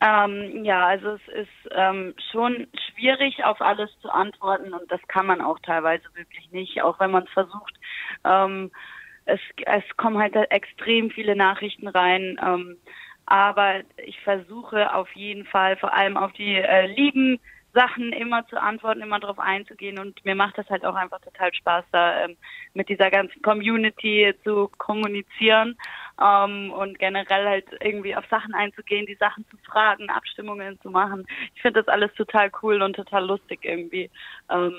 Ähm, 0.00 0.64
ja, 0.64 0.86
also 0.86 1.10
es 1.10 1.28
ist 1.28 1.72
ähm, 1.72 2.14
schon 2.30 2.68
schwierig, 2.92 3.44
auf 3.44 3.60
alles 3.60 3.90
zu 4.00 4.10
antworten 4.10 4.72
und 4.72 4.90
das 4.92 5.00
kann 5.08 5.26
man 5.26 5.40
auch 5.40 5.58
teilweise 5.58 6.04
wirklich 6.14 6.50
nicht, 6.52 6.82
auch 6.82 7.00
wenn 7.00 7.10
man 7.10 7.24
es 7.24 7.30
versucht. 7.30 7.74
Ähm, 8.24 8.70
es, 9.24 9.40
es 9.66 9.84
kommen 9.96 10.18
halt 10.18 10.36
extrem 10.50 11.10
viele 11.10 11.34
Nachrichten 11.34 11.88
rein, 11.88 12.38
ähm, 12.40 12.76
aber 13.26 13.80
ich 14.06 14.18
versuche 14.20 14.94
auf 14.94 15.10
jeden 15.14 15.44
Fall 15.44 15.76
vor 15.76 15.92
allem 15.92 16.16
auf 16.16 16.32
die 16.32 16.54
äh, 16.54 16.86
lieben 16.86 17.40
Sachen 17.74 18.12
immer 18.12 18.46
zu 18.46 18.60
antworten, 18.60 19.02
immer 19.02 19.20
darauf 19.20 19.38
einzugehen 19.38 19.98
und 19.98 20.24
mir 20.24 20.34
macht 20.34 20.56
das 20.58 20.68
halt 20.70 20.84
auch 20.84 20.94
einfach 20.94 21.20
total 21.20 21.52
Spaß, 21.52 21.84
da 21.92 22.24
ähm, 22.24 22.36
mit 22.72 22.88
dieser 22.88 23.10
ganzen 23.10 23.42
Community 23.42 24.34
zu 24.44 24.70
kommunizieren 24.78 25.76
ähm, 26.22 26.72
und 26.72 26.98
generell 26.98 27.46
halt 27.46 27.66
irgendwie 27.80 28.14
auf 28.16 28.24
Sachen 28.30 28.54
einzugehen, 28.54 29.06
die 29.06 29.16
Sachen 29.16 29.44
zu 29.50 29.56
fragen, 29.58 30.10
Abstimmungen 30.10 30.80
zu 30.80 30.90
machen. 30.90 31.26
Ich 31.54 31.62
finde 31.62 31.80
das 31.82 31.88
alles 31.88 32.12
total 32.14 32.50
cool 32.62 32.82
und 32.82 32.94
total 32.94 33.26
lustig 33.26 33.60
irgendwie. 33.62 34.10
Ähm, 34.50 34.74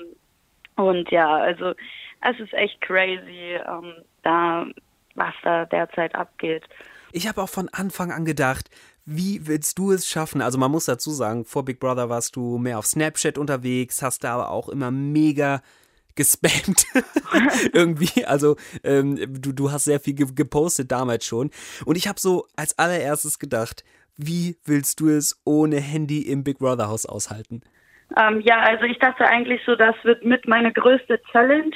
und 0.76 1.10
ja, 1.10 1.36
also 1.36 1.74
es 2.22 2.40
ist 2.40 2.54
echt 2.54 2.80
crazy, 2.80 3.58
ähm, 3.66 3.94
da 4.22 4.66
was 5.14 5.34
da 5.42 5.66
derzeit 5.66 6.14
abgeht. 6.14 6.64
Ich 7.12 7.26
habe 7.26 7.42
auch 7.42 7.48
von 7.48 7.68
Anfang 7.70 8.12
an 8.12 8.24
gedacht, 8.24 8.70
wie 9.04 9.46
willst 9.46 9.78
du 9.78 9.90
es 9.92 10.08
schaffen? 10.08 10.40
Also 10.40 10.58
man 10.58 10.70
muss 10.70 10.84
dazu 10.84 11.10
sagen, 11.10 11.44
vor 11.44 11.64
Big 11.64 11.80
Brother 11.80 12.08
warst 12.08 12.36
du 12.36 12.58
mehr 12.58 12.78
auf 12.78 12.86
Snapchat 12.86 13.38
unterwegs, 13.38 14.02
hast 14.02 14.22
da 14.22 14.34
aber 14.34 14.50
auch 14.50 14.68
immer 14.68 14.90
mega 14.90 15.62
gespammt. 16.20 16.84
Irgendwie. 17.72 18.26
Also 18.26 18.56
ähm, 18.84 19.16
du, 19.40 19.52
du 19.52 19.72
hast 19.72 19.84
sehr 19.84 20.00
viel 20.00 20.14
gepostet 20.14 20.92
damals 20.92 21.24
schon. 21.24 21.50
Und 21.86 21.96
ich 21.96 22.08
habe 22.08 22.20
so 22.20 22.46
als 22.56 22.78
allererstes 22.78 23.38
gedacht, 23.38 23.84
wie 24.18 24.58
willst 24.66 25.00
du 25.00 25.08
es 25.08 25.40
ohne 25.46 25.80
Handy 25.80 26.20
im 26.22 26.44
Big 26.44 26.58
Brother 26.58 26.88
Haus 26.88 27.06
aushalten? 27.06 27.62
Ähm, 28.18 28.40
ja, 28.40 28.60
also 28.60 28.84
ich 28.84 28.98
dachte 28.98 29.24
eigentlich 29.24 29.62
so, 29.64 29.76
das 29.76 29.94
wird 30.02 30.24
mit 30.24 30.46
meine 30.46 30.72
größte 30.72 31.22
Challenge, 31.32 31.74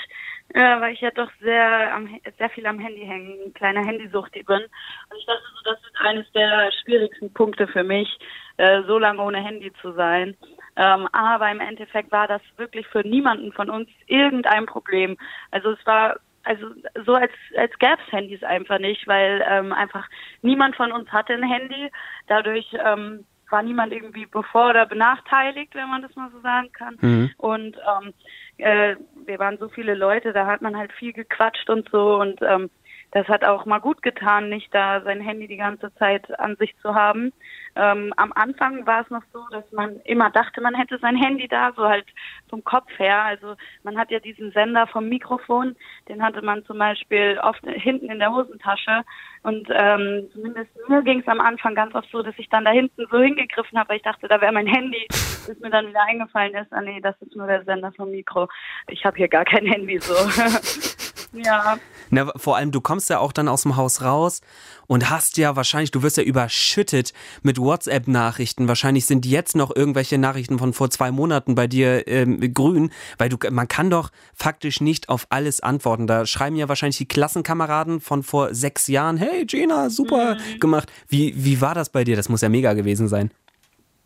äh, 0.53 0.81
weil 0.81 0.93
ich 0.93 1.01
ja 1.01 1.11
doch 1.13 1.31
sehr, 1.41 1.95
am, 1.95 2.09
sehr 2.39 2.51
viel 2.51 2.67
am 2.67 2.79
Handy 2.79 3.07
hänge, 3.07 3.37
ein 3.47 3.55
kleiner 3.55 3.87
Handysucht 3.87 4.33
bin. 4.33 4.43
Und 4.45 5.17
ich 5.19 5.27
dachte 5.27 5.43
so, 5.55 5.71
das 5.71 5.83
wird 5.83 6.01
eines 6.01 6.31
der 6.33 6.71
schwierigsten 6.83 7.33
Punkte 7.33 7.67
für 7.67 7.85
mich, 7.85 8.09
äh, 8.57 8.83
so 8.87 8.99
lange 8.99 9.23
ohne 9.23 9.43
Handy 9.43 9.73
zu 9.81 9.93
sein. 9.93 10.37
Ähm, 10.77 11.09
aber 11.13 11.51
im 11.51 11.61
Endeffekt 11.61 12.11
war 12.11 12.27
das 12.27 12.43
wirklich 12.57 12.87
für 12.89 13.07
niemanden 13.07 13.53
von 13.53 13.71
uns 13.71 13.89
irgendein 14.07 14.67
Problem. 14.67 15.17
Also 15.51 15.71
es 15.71 15.87
war 15.87 16.17
also 16.45 16.67
so 17.07 17.15
als 17.15 17.33
als 17.57 17.73
gäbe 17.79 17.97
es 18.07 18.13
Handys 18.13 18.43
einfach 18.43 18.79
nicht, 18.79 19.07
weil 19.07 19.43
ähm, 19.49 19.73
einfach 19.73 20.07
niemand 20.43 20.77
von 20.77 20.93
uns 20.93 21.11
hatte 21.11 21.33
ein 21.33 21.43
Handy. 21.43 21.91
Dadurch 22.27 22.67
ähm, 22.85 23.25
war 23.51 23.63
niemand 23.63 23.93
irgendwie 23.93 24.27
bevor 24.27 24.71
oder 24.71 24.87
benachteiligt, 24.87 25.75
wenn 25.75 25.89
man 25.89 26.03
das 26.03 26.15
mal 26.17 26.31
so 26.31 26.41
sagen 26.41 26.71
kann. 26.73 26.97
Mhm. 27.01 27.31
Und 27.39 27.77
ähm, 27.77 28.13
äh, 28.59 28.97
wir 29.27 29.39
waren 29.39 29.59
so 29.59 29.69
viele 29.69 29.95
Leute, 29.95 30.33
da 30.33 30.47
hat 30.47 30.61
man 30.61 30.77
halt 30.77 30.93
viel 30.93 31.13
gequatscht 31.13 31.71
und 31.71 31.89
so 31.91 32.17
und 32.17 32.41
ähm, 32.43 32.71
das 33.15 33.29
hat 33.29 33.45
auch 33.45 33.65
mal 33.65 33.79
gut 33.79 34.03
getan, 34.03 34.49
nicht 34.49 34.75
da 34.75 35.01
sein 35.03 35.21
Handy 35.21 35.47
die 35.47 35.57
ganze 35.57 35.95
Zeit 35.95 36.37
an 36.41 36.57
sich 36.57 36.77
zu 36.83 36.97
haben. 36.97 37.33
Ähm, 37.77 38.13
am 38.17 38.33
Anfang 38.33 38.85
war 38.89 39.03
es 39.03 39.11
noch 39.11 39.23
so, 39.33 39.39
dass 39.53 39.71
man 39.71 40.01
immer 40.01 40.31
dachte, 40.31 40.61
man 40.61 40.75
hätte 40.75 40.99
sein 40.99 41.15
Handy 41.15 41.47
da, 41.47 41.73
so 41.77 41.85
halt 41.89 42.07
vom 42.51 42.65
Kopf 42.65 42.91
her. 42.99 43.23
Also 43.23 43.55
man 43.85 43.97
hat 43.97 44.11
ja 44.11 44.19
diesen 44.19 44.51
Sender 44.51 44.89
vom 44.89 45.09
Mikrofon, 45.09 45.77
den 46.09 46.25
hatte 46.25 46.43
man 46.43 46.65
zum 46.65 46.79
Beispiel 46.79 47.39
oft 47.41 47.65
hinten 47.65 48.11
in 48.11 48.19
der 48.19 48.33
Hosentasche. 48.33 49.05
Und 49.45 49.69
ähm, 49.71 50.29
zumindest 50.33 50.73
mir 50.89 51.03
ging 51.03 51.21
es 51.21 51.29
am 51.29 51.41
Anfang 51.41 51.77
ganz 51.77 51.95
oft 51.95 52.11
so, 52.11 52.21
dass 52.21 52.35
ich 52.37 52.49
dann 52.49 52.65
da 52.65 52.73
hinten 52.73 53.07
so 53.09 53.21
hingegriffen 53.21 53.79
habe, 53.79 53.91
weil 53.91 53.99
ich 53.99 54.03
dachte, 54.03 54.27
da 54.27 54.41
wäre 54.41 54.53
mein 54.53 54.67
Handy, 54.67 55.07
bis 55.47 55.61
mir 55.61 55.71
dann 55.71 55.87
wieder 55.87 56.03
eingefallen 56.03 56.55
ist, 56.55 56.73
ah 56.73 56.81
nee, 56.81 57.01
das 57.01 57.15
ist 57.23 57.37
nur 57.37 57.47
der 57.47 57.63
Sender 57.63 57.93
vom 57.93 58.11
Mikro. 58.11 58.49
Ich 58.89 59.05
habe 59.07 59.17
hier 59.17 59.29
gar 59.29 59.45
kein 59.45 59.67
Handy 59.67 60.01
so. 60.01 60.15
Ja. 61.35 61.79
Na, 62.11 62.33
vor 62.37 62.57
allem, 62.57 62.71
du 62.71 62.81
kommst 62.81 63.11
ja 63.11 63.19
auch 63.19 63.33
dann 63.33 63.49
aus 63.49 63.63
dem 63.63 63.77
Haus 63.77 64.03
raus 64.03 64.41
und 64.87 65.11
hast 65.11 65.37
ja 65.37 65.57
wahrscheinlich, 65.57 65.91
du 65.91 66.03
wirst 66.03 66.17
ja 66.17 66.23
überschüttet 66.23 67.13
mit 67.43 67.59
WhatsApp-Nachrichten. 67.59 68.69
Wahrscheinlich 68.69 69.07
sind 69.07 69.27
jetzt 69.27 69.57
noch 69.57 69.75
irgendwelche 69.75 70.19
Nachrichten 70.19 70.59
von 70.59 70.73
vor 70.73 70.91
zwei 70.91 71.11
Monaten 71.11 71.55
bei 71.55 71.67
dir 71.67 72.07
ähm, 72.07 72.55
grün, 72.55 72.91
weil 73.19 73.29
du, 73.29 73.37
man 73.51 73.69
kann 73.69 73.91
doch 73.91 74.11
faktisch 74.35 74.81
nicht 74.81 75.09
auf 75.09 75.27
alles 75.31 75.61
antworten. 75.61 76.07
Da 76.07 76.27
schreiben 76.27 76.57
ja 76.57 76.69
wahrscheinlich 76.69 76.99
die 76.99 77.09
Klassenkameraden 77.09 78.01
von 78.01 78.23
vor 78.23 78.55
sechs 78.55 78.87
Jahren, 78.87 79.17
hey 79.17 79.45
Gina, 79.47 79.91
super 79.91 80.37
mhm. 80.37 80.61
gemacht. 80.61 80.93
Wie, 81.09 81.33
wie 81.37 81.61
war 81.61 81.75
das 81.75 81.91
bei 81.91 82.05
dir? 82.05 82.17
Das 82.17 82.29
muss 82.29 82.43
ja 82.43 82.49
mega 82.49 82.75
gewesen 82.75 83.09
sein. 83.09 83.31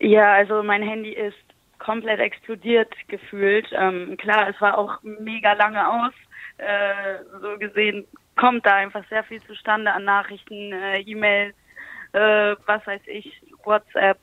Ja, 0.01 0.35
also 0.35 0.63
mein 0.63 0.83
Handy 0.83 1.13
ist 1.13 1.37
komplett 1.79 2.21
explodiert 2.21 2.93
gefühlt. 3.09 3.67
Ähm, 3.73 4.17
klar, 4.19 4.49
es 4.49 4.61
war 4.61 4.79
auch 4.79 4.99
mega 5.03 5.53
lange 5.55 5.87
aus 5.89 6.13
äh, 6.59 7.25
so 7.41 7.59
gesehen 7.59 8.07
kommt 8.37 8.67
da 8.67 8.75
einfach 8.75 9.05
sehr 9.09 9.25
viel 9.25 9.43
zustande 9.43 9.93
an 9.93 10.05
Nachrichten, 10.05 10.73
äh, 10.73 11.01
E-Mails, 11.01 11.55
äh, 12.13 12.57
was 12.67 12.87
weiß 12.87 13.03
ich, 13.07 13.43
WhatsApp, 13.65 14.19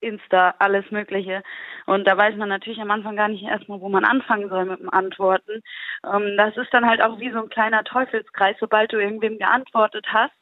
Insta, 0.00 0.54
alles 0.58 0.90
Mögliche. 0.90 1.42
Und 1.86 2.06
da 2.06 2.16
weiß 2.16 2.36
man 2.36 2.48
natürlich 2.48 2.80
am 2.80 2.90
Anfang 2.90 3.16
gar 3.16 3.28
nicht 3.28 3.44
erstmal, 3.44 3.80
wo 3.80 3.88
man 3.88 4.04
anfangen 4.04 4.48
soll 4.48 4.64
mit 4.64 4.80
dem 4.80 4.90
Antworten. 4.90 5.62
Ähm, 6.04 6.36
das 6.36 6.56
ist 6.56 6.72
dann 6.72 6.88
halt 6.88 7.02
auch 7.02 7.20
wie 7.20 7.30
so 7.30 7.38
ein 7.38 7.48
kleiner 7.48 7.84
Teufelskreis. 7.84 8.56
Sobald 8.58 8.92
du 8.92 8.98
irgendwem 8.98 9.38
geantwortet 9.38 10.06
hast, 10.08 10.34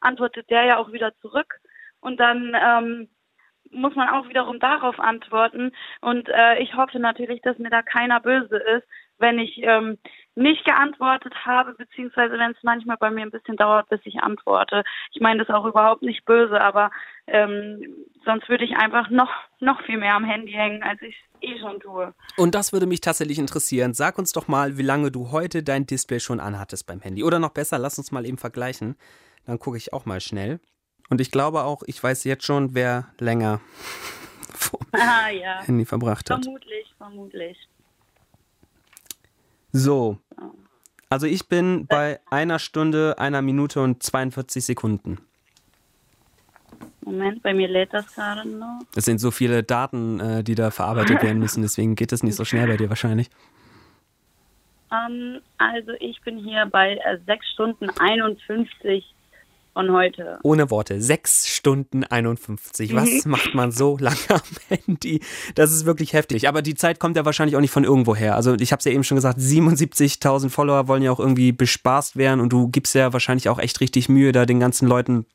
antwortet 0.00 0.48
der 0.50 0.64
ja 0.64 0.78
auch 0.78 0.92
wieder 0.92 1.14
zurück. 1.20 1.58
Und 2.00 2.18
dann 2.18 2.56
ähm, 2.58 3.08
muss 3.70 3.94
man 3.94 4.08
auch 4.08 4.28
wiederum 4.28 4.58
darauf 4.58 4.98
antworten. 4.98 5.72
Und 6.00 6.28
äh, 6.28 6.58
ich 6.58 6.74
hoffe 6.74 6.98
natürlich, 6.98 7.42
dass 7.42 7.58
mir 7.58 7.70
da 7.70 7.82
keiner 7.82 8.20
böse 8.20 8.56
ist, 8.56 8.86
wenn 9.18 9.38
ich 9.38 9.62
ähm, 9.62 9.98
nicht 10.34 10.64
geantwortet 10.64 11.34
habe, 11.44 11.74
beziehungsweise 11.74 12.38
wenn 12.38 12.52
es 12.52 12.62
manchmal 12.62 12.96
bei 12.96 13.10
mir 13.10 13.22
ein 13.22 13.30
bisschen 13.30 13.56
dauert, 13.56 13.88
bis 13.88 14.00
ich 14.04 14.20
antworte. 14.20 14.82
Ich 15.12 15.20
meine 15.20 15.40
das 15.40 15.48
ist 15.48 15.54
auch 15.54 15.66
überhaupt 15.66 16.02
nicht 16.02 16.24
böse, 16.24 16.60
aber 16.60 16.90
ähm, 17.26 18.06
sonst 18.24 18.48
würde 18.48 18.64
ich 18.64 18.76
einfach 18.76 19.10
noch, 19.10 19.30
noch 19.60 19.82
viel 19.82 19.98
mehr 19.98 20.14
am 20.14 20.24
Handy 20.24 20.52
hängen, 20.52 20.82
als 20.82 21.00
ich 21.02 21.16
eh 21.40 21.58
schon 21.58 21.80
tue. 21.80 22.14
Und 22.36 22.54
das 22.54 22.72
würde 22.72 22.86
mich 22.86 23.00
tatsächlich 23.00 23.38
interessieren. 23.38 23.94
Sag 23.94 24.18
uns 24.18 24.32
doch 24.32 24.48
mal, 24.48 24.78
wie 24.78 24.82
lange 24.82 25.10
du 25.10 25.32
heute 25.32 25.62
dein 25.62 25.86
Display 25.86 26.20
schon 26.20 26.40
anhattest 26.40 26.86
beim 26.86 27.00
Handy. 27.00 27.24
Oder 27.24 27.38
noch 27.38 27.50
besser, 27.50 27.78
lass 27.78 27.98
uns 27.98 28.12
mal 28.12 28.24
eben 28.24 28.38
vergleichen. 28.38 28.96
Dann 29.46 29.58
gucke 29.58 29.76
ich 29.76 29.92
auch 29.92 30.06
mal 30.06 30.20
schnell. 30.20 30.60
Und 31.10 31.20
ich 31.20 31.30
glaube 31.30 31.64
auch, 31.64 31.82
ich 31.86 32.02
weiß 32.02 32.24
jetzt 32.24 32.44
schon, 32.44 32.74
wer 32.74 33.08
länger 33.18 33.60
vor 34.54 34.80
ah, 34.92 35.28
ja. 35.28 35.62
Handy 35.62 35.84
verbracht 35.84 36.30
hat. 36.30 36.44
Vermutlich, 36.44 36.94
vermutlich. 36.96 37.68
So. 39.72 40.18
Also 41.08 41.26
ich 41.26 41.48
bin 41.48 41.86
bei 41.86 42.20
einer 42.30 42.58
Stunde, 42.58 43.18
einer 43.18 43.42
Minute 43.42 43.82
und 43.82 44.02
42 44.02 44.64
Sekunden. 44.64 45.18
Moment, 47.04 47.42
bei 47.42 47.52
mir 47.52 47.68
lädt 47.68 47.92
das 47.92 48.14
gerade 48.14 48.48
noch. 48.48 48.80
Es 48.94 49.04
sind 49.04 49.18
so 49.18 49.30
viele 49.30 49.62
Daten, 49.62 50.20
äh, 50.20 50.44
die 50.44 50.54
da 50.54 50.70
verarbeitet 50.70 51.22
werden 51.22 51.38
müssen, 51.38 51.62
deswegen 51.62 51.96
geht 51.96 52.12
das 52.12 52.22
nicht 52.22 52.36
so 52.36 52.44
schnell 52.44 52.66
bei 52.66 52.76
dir 52.76 52.88
wahrscheinlich. 52.88 53.28
Um, 54.90 54.98
ähm, 55.10 55.40
also 55.58 55.92
ich 56.00 56.20
bin 56.22 56.38
hier 56.38 56.66
bei 56.66 56.96
äh, 56.96 57.18
6 57.26 57.46
Stunden 57.52 57.90
51 57.98 59.11
von 59.72 59.92
heute. 59.92 60.38
Ohne 60.42 60.70
Worte. 60.70 61.00
6 61.00 61.48
Stunden 61.48 62.04
51. 62.04 62.94
Was 62.94 63.24
mhm. 63.24 63.30
macht 63.30 63.54
man 63.54 63.72
so 63.72 63.96
lange 63.98 64.16
am 64.28 64.40
Handy? 64.68 65.20
Das 65.54 65.72
ist 65.72 65.86
wirklich 65.86 66.12
heftig. 66.12 66.48
Aber 66.48 66.62
die 66.62 66.74
Zeit 66.74 66.98
kommt 66.98 67.16
ja 67.16 67.24
wahrscheinlich 67.24 67.56
auch 67.56 67.60
nicht 67.60 67.70
von 67.70 67.84
irgendwo 67.84 68.14
her. 68.14 68.36
Also 68.36 68.54
ich 68.54 68.72
habe 68.72 68.78
es 68.78 68.84
ja 68.84 68.92
eben 68.92 69.04
schon 69.04 69.16
gesagt, 69.16 69.38
77.000 69.38 70.50
Follower 70.50 70.88
wollen 70.88 71.02
ja 71.02 71.10
auch 71.10 71.20
irgendwie 71.20 71.52
bespaßt 71.52 72.16
werden 72.16 72.40
und 72.40 72.52
du 72.52 72.68
gibst 72.68 72.94
ja 72.94 73.12
wahrscheinlich 73.12 73.48
auch 73.48 73.58
echt 73.58 73.80
richtig 73.80 74.08
Mühe, 74.08 74.32
da 74.32 74.46
den 74.46 74.60
ganzen 74.60 74.88
Leuten 74.88 75.26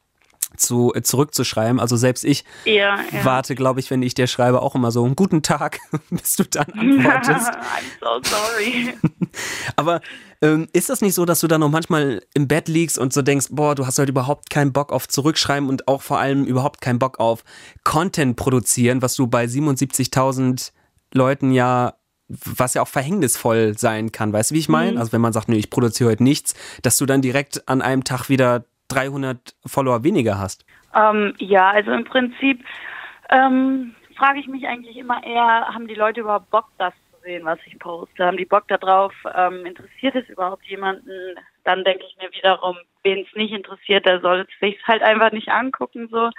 zu, 0.58 0.94
äh, 0.94 1.02
zurückzuschreiben. 1.02 1.80
Also 1.80 1.96
selbst 1.96 2.24
ich 2.24 2.44
ja, 2.66 3.00
ja. 3.12 3.26
warte, 3.26 3.56
glaube 3.56 3.80
ich, 3.80 3.90
wenn 3.90 4.02
ich 4.02 4.14
dir 4.14 4.28
schreibe, 4.28 4.62
auch 4.62 4.76
immer 4.76 4.92
so 4.92 5.04
einen 5.04 5.16
guten 5.16 5.42
Tag, 5.42 5.80
bis 6.10 6.36
du 6.36 6.44
dann 6.44 6.68
antwortest. 6.74 7.48
I'm 8.02 8.22
so 8.24 8.30
sorry. 8.30 8.94
Aber 9.76 10.02
ähm, 10.42 10.68
ist 10.74 10.90
das 10.90 11.02
nicht 11.02 11.14
so, 11.14 11.26
dass 11.26 11.40
du 11.40 11.48
dann 11.48 11.62
noch 11.62 11.70
manchmal 11.70 12.22
im 12.34 12.48
Bett 12.48 12.68
liegst 12.68 12.98
und 12.98 13.14
so 13.14 13.22
denkst, 13.22 13.48
boah, 13.52 13.76
du 13.76 13.86
hast 13.86 13.98
heute 14.00 14.12
überhaupt 14.12 14.50
keinen 14.50 14.74
Bock 14.74 14.92
auf 14.92 15.08
Zurückschreiben 15.08 15.70
und 15.70 15.88
auch 15.88 16.02
vor 16.02 16.20
allem 16.20 16.46
überhaupt 16.46 16.82
keinen 16.82 17.00
Bock 17.00 17.20
auf 17.20 17.44
Content 17.84 18.36
produzieren, 18.36 19.02
was 19.02 19.16
du 19.16 19.28
bei 19.28 19.46
77.000 19.46 20.72
Leuten 21.14 21.52
ja 21.52 21.94
was 22.30 22.74
ja 22.74 22.82
auch 22.82 22.88
verhängnisvoll 22.88 23.78
sein 23.78 24.12
kann, 24.12 24.34
weißt 24.34 24.52
du, 24.52 24.56
wie 24.56 24.60
ich 24.60 24.70
meine? 24.70 24.94
Mhm. 24.94 24.98
Also 24.98 25.14
wenn 25.14 25.22
man 25.22 25.34
sagt, 25.34 25.50
nee, 25.50 25.58
ich 25.58 25.70
produziere 25.70 26.12
heute 26.12 26.24
nichts, 26.24 26.56
dass 26.82 26.98
du 26.98 27.06
dann 27.06 27.22
direkt 27.22 27.68
an 27.70 27.82
einem 27.82 28.04
Tag 28.04 28.30
wieder 28.30 28.66
300 28.90 29.56
Follower 29.66 30.04
weniger 30.04 30.38
hast? 30.38 30.66
Ähm, 30.96 31.34
ja, 31.40 31.70
also 31.70 31.92
im 31.92 32.06
Prinzip 32.06 32.64
ähm, 33.30 33.96
frage 34.16 34.40
ich 34.40 34.48
mich 34.48 34.68
eigentlich 34.68 34.98
immer 34.98 35.24
eher, 35.24 35.68
haben 35.74 35.88
die 35.88 35.96
Leute 35.96 36.22
überhaupt 36.22 36.50
Bock, 36.50 36.66
das 36.78 36.94
zu 37.12 37.22
sehen, 37.24 37.46
was 37.46 37.60
ich 37.66 37.78
poste? 37.80 38.26
Haben 38.26 38.38
die 38.38 38.46
Bock 38.46 38.68
darauf? 38.68 39.14
Ähm, 39.36 39.66
interessiert 39.66 40.16
es 40.16 40.28
überhaupt 40.30 40.66
jemanden? 40.66 41.12
Dann 41.64 41.84
denke 41.84 42.06
ich 42.08 42.18
mir 42.18 42.32
wiederum, 42.32 42.78
wen 43.04 43.26
es 43.26 43.36
nicht 43.36 43.54
interessiert, 43.54 44.06
der 44.06 44.22
soll 44.22 44.48
es 44.50 44.60
sich 44.60 44.78
halt 44.88 45.02
einfach 45.02 45.32
nicht 45.32 45.50
angucken. 45.50 46.08
So. 46.10 46.30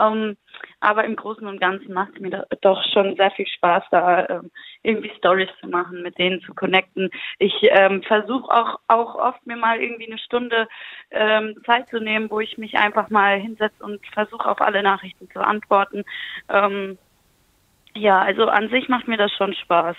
Ähm, 0.00 0.36
aber 0.80 1.04
im 1.04 1.16
Großen 1.16 1.46
und 1.46 1.60
Ganzen 1.60 1.92
macht 1.92 2.12
es 2.14 2.20
mir 2.20 2.46
doch 2.62 2.82
schon 2.92 3.16
sehr 3.16 3.30
viel 3.32 3.46
Spaß, 3.46 3.84
da 3.90 4.28
ähm, 4.28 4.50
irgendwie 4.82 5.12
Stories 5.18 5.50
zu 5.60 5.68
machen, 5.68 6.02
mit 6.02 6.18
denen 6.18 6.40
zu 6.40 6.54
connecten. 6.54 7.10
Ich 7.38 7.54
ähm, 7.62 8.02
versuche 8.02 8.50
auch, 8.50 8.80
auch 8.88 9.14
oft 9.14 9.46
mir 9.46 9.56
mal 9.56 9.80
irgendwie 9.80 10.06
eine 10.06 10.18
Stunde 10.18 10.68
ähm, 11.10 11.56
Zeit 11.66 11.88
zu 11.88 12.00
nehmen, 12.00 12.30
wo 12.30 12.40
ich 12.40 12.56
mich 12.58 12.76
einfach 12.76 13.10
mal 13.10 13.38
hinsetze 13.38 13.82
und 13.82 14.00
versuche 14.12 14.48
auf 14.48 14.60
alle 14.60 14.82
Nachrichten 14.82 15.28
zu 15.30 15.40
antworten. 15.40 16.04
Ähm, 16.48 16.98
ja, 17.94 18.20
also 18.20 18.46
an 18.46 18.70
sich 18.70 18.88
macht 18.88 19.08
mir 19.08 19.18
das 19.18 19.32
schon 19.32 19.54
Spaß. 19.54 19.96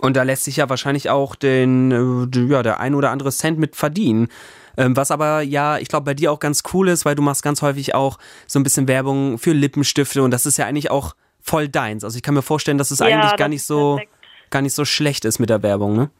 Und 0.00 0.16
da 0.16 0.22
lässt 0.22 0.44
sich 0.44 0.56
ja 0.56 0.68
wahrscheinlich 0.68 1.10
auch 1.10 1.36
den, 1.36 1.90
äh, 1.92 2.38
ja, 2.50 2.62
der 2.62 2.80
ein 2.80 2.94
oder 2.94 3.10
andere 3.10 3.30
Cent 3.30 3.58
mit 3.58 3.76
verdienen. 3.76 4.28
Ähm, 4.76 4.96
was 4.96 5.10
aber 5.10 5.40
ja, 5.40 5.78
ich 5.78 5.88
glaube, 5.88 6.04
bei 6.04 6.14
dir 6.14 6.32
auch 6.32 6.40
ganz 6.40 6.62
cool 6.72 6.88
ist, 6.88 7.04
weil 7.04 7.14
du 7.14 7.22
machst 7.22 7.42
ganz 7.42 7.62
häufig 7.62 7.94
auch 7.94 8.18
so 8.46 8.58
ein 8.58 8.62
bisschen 8.62 8.88
Werbung 8.88 9.38
für 9.38 9.52
Lippenstifte 9.52 10.22
und 10.22 10.30
das 10.30 10.46
ist 10.46 10.56
ja 10.56 10.66
eigentlich 10.66 10.90
auch 10.90 11.14
voll 11.40 11.68
deins. 11.68 12.04
Also 12.04 12.16
ich 12.16 12.22
kann 12.22 12.34
mir 12.34 12.42
vorstellen, 12.42 12.78
dass 12.78 12.90
es 12.90 12.98
ja, 12.98 13.06
eigentlich 13.06 13.36
gar 13.36 13.48
nicht 13.48 13.64
so 13.64 14.00
gar 14.50 14.62
nicht 14.62 14.74
so 14.74 14.84
schlecht 14.84 15.24
ist 15.24 15.38
mit 15.38 15.50
der 15.50 15.62
Werbung, 15.62 15.96
ne? 15.96 16.10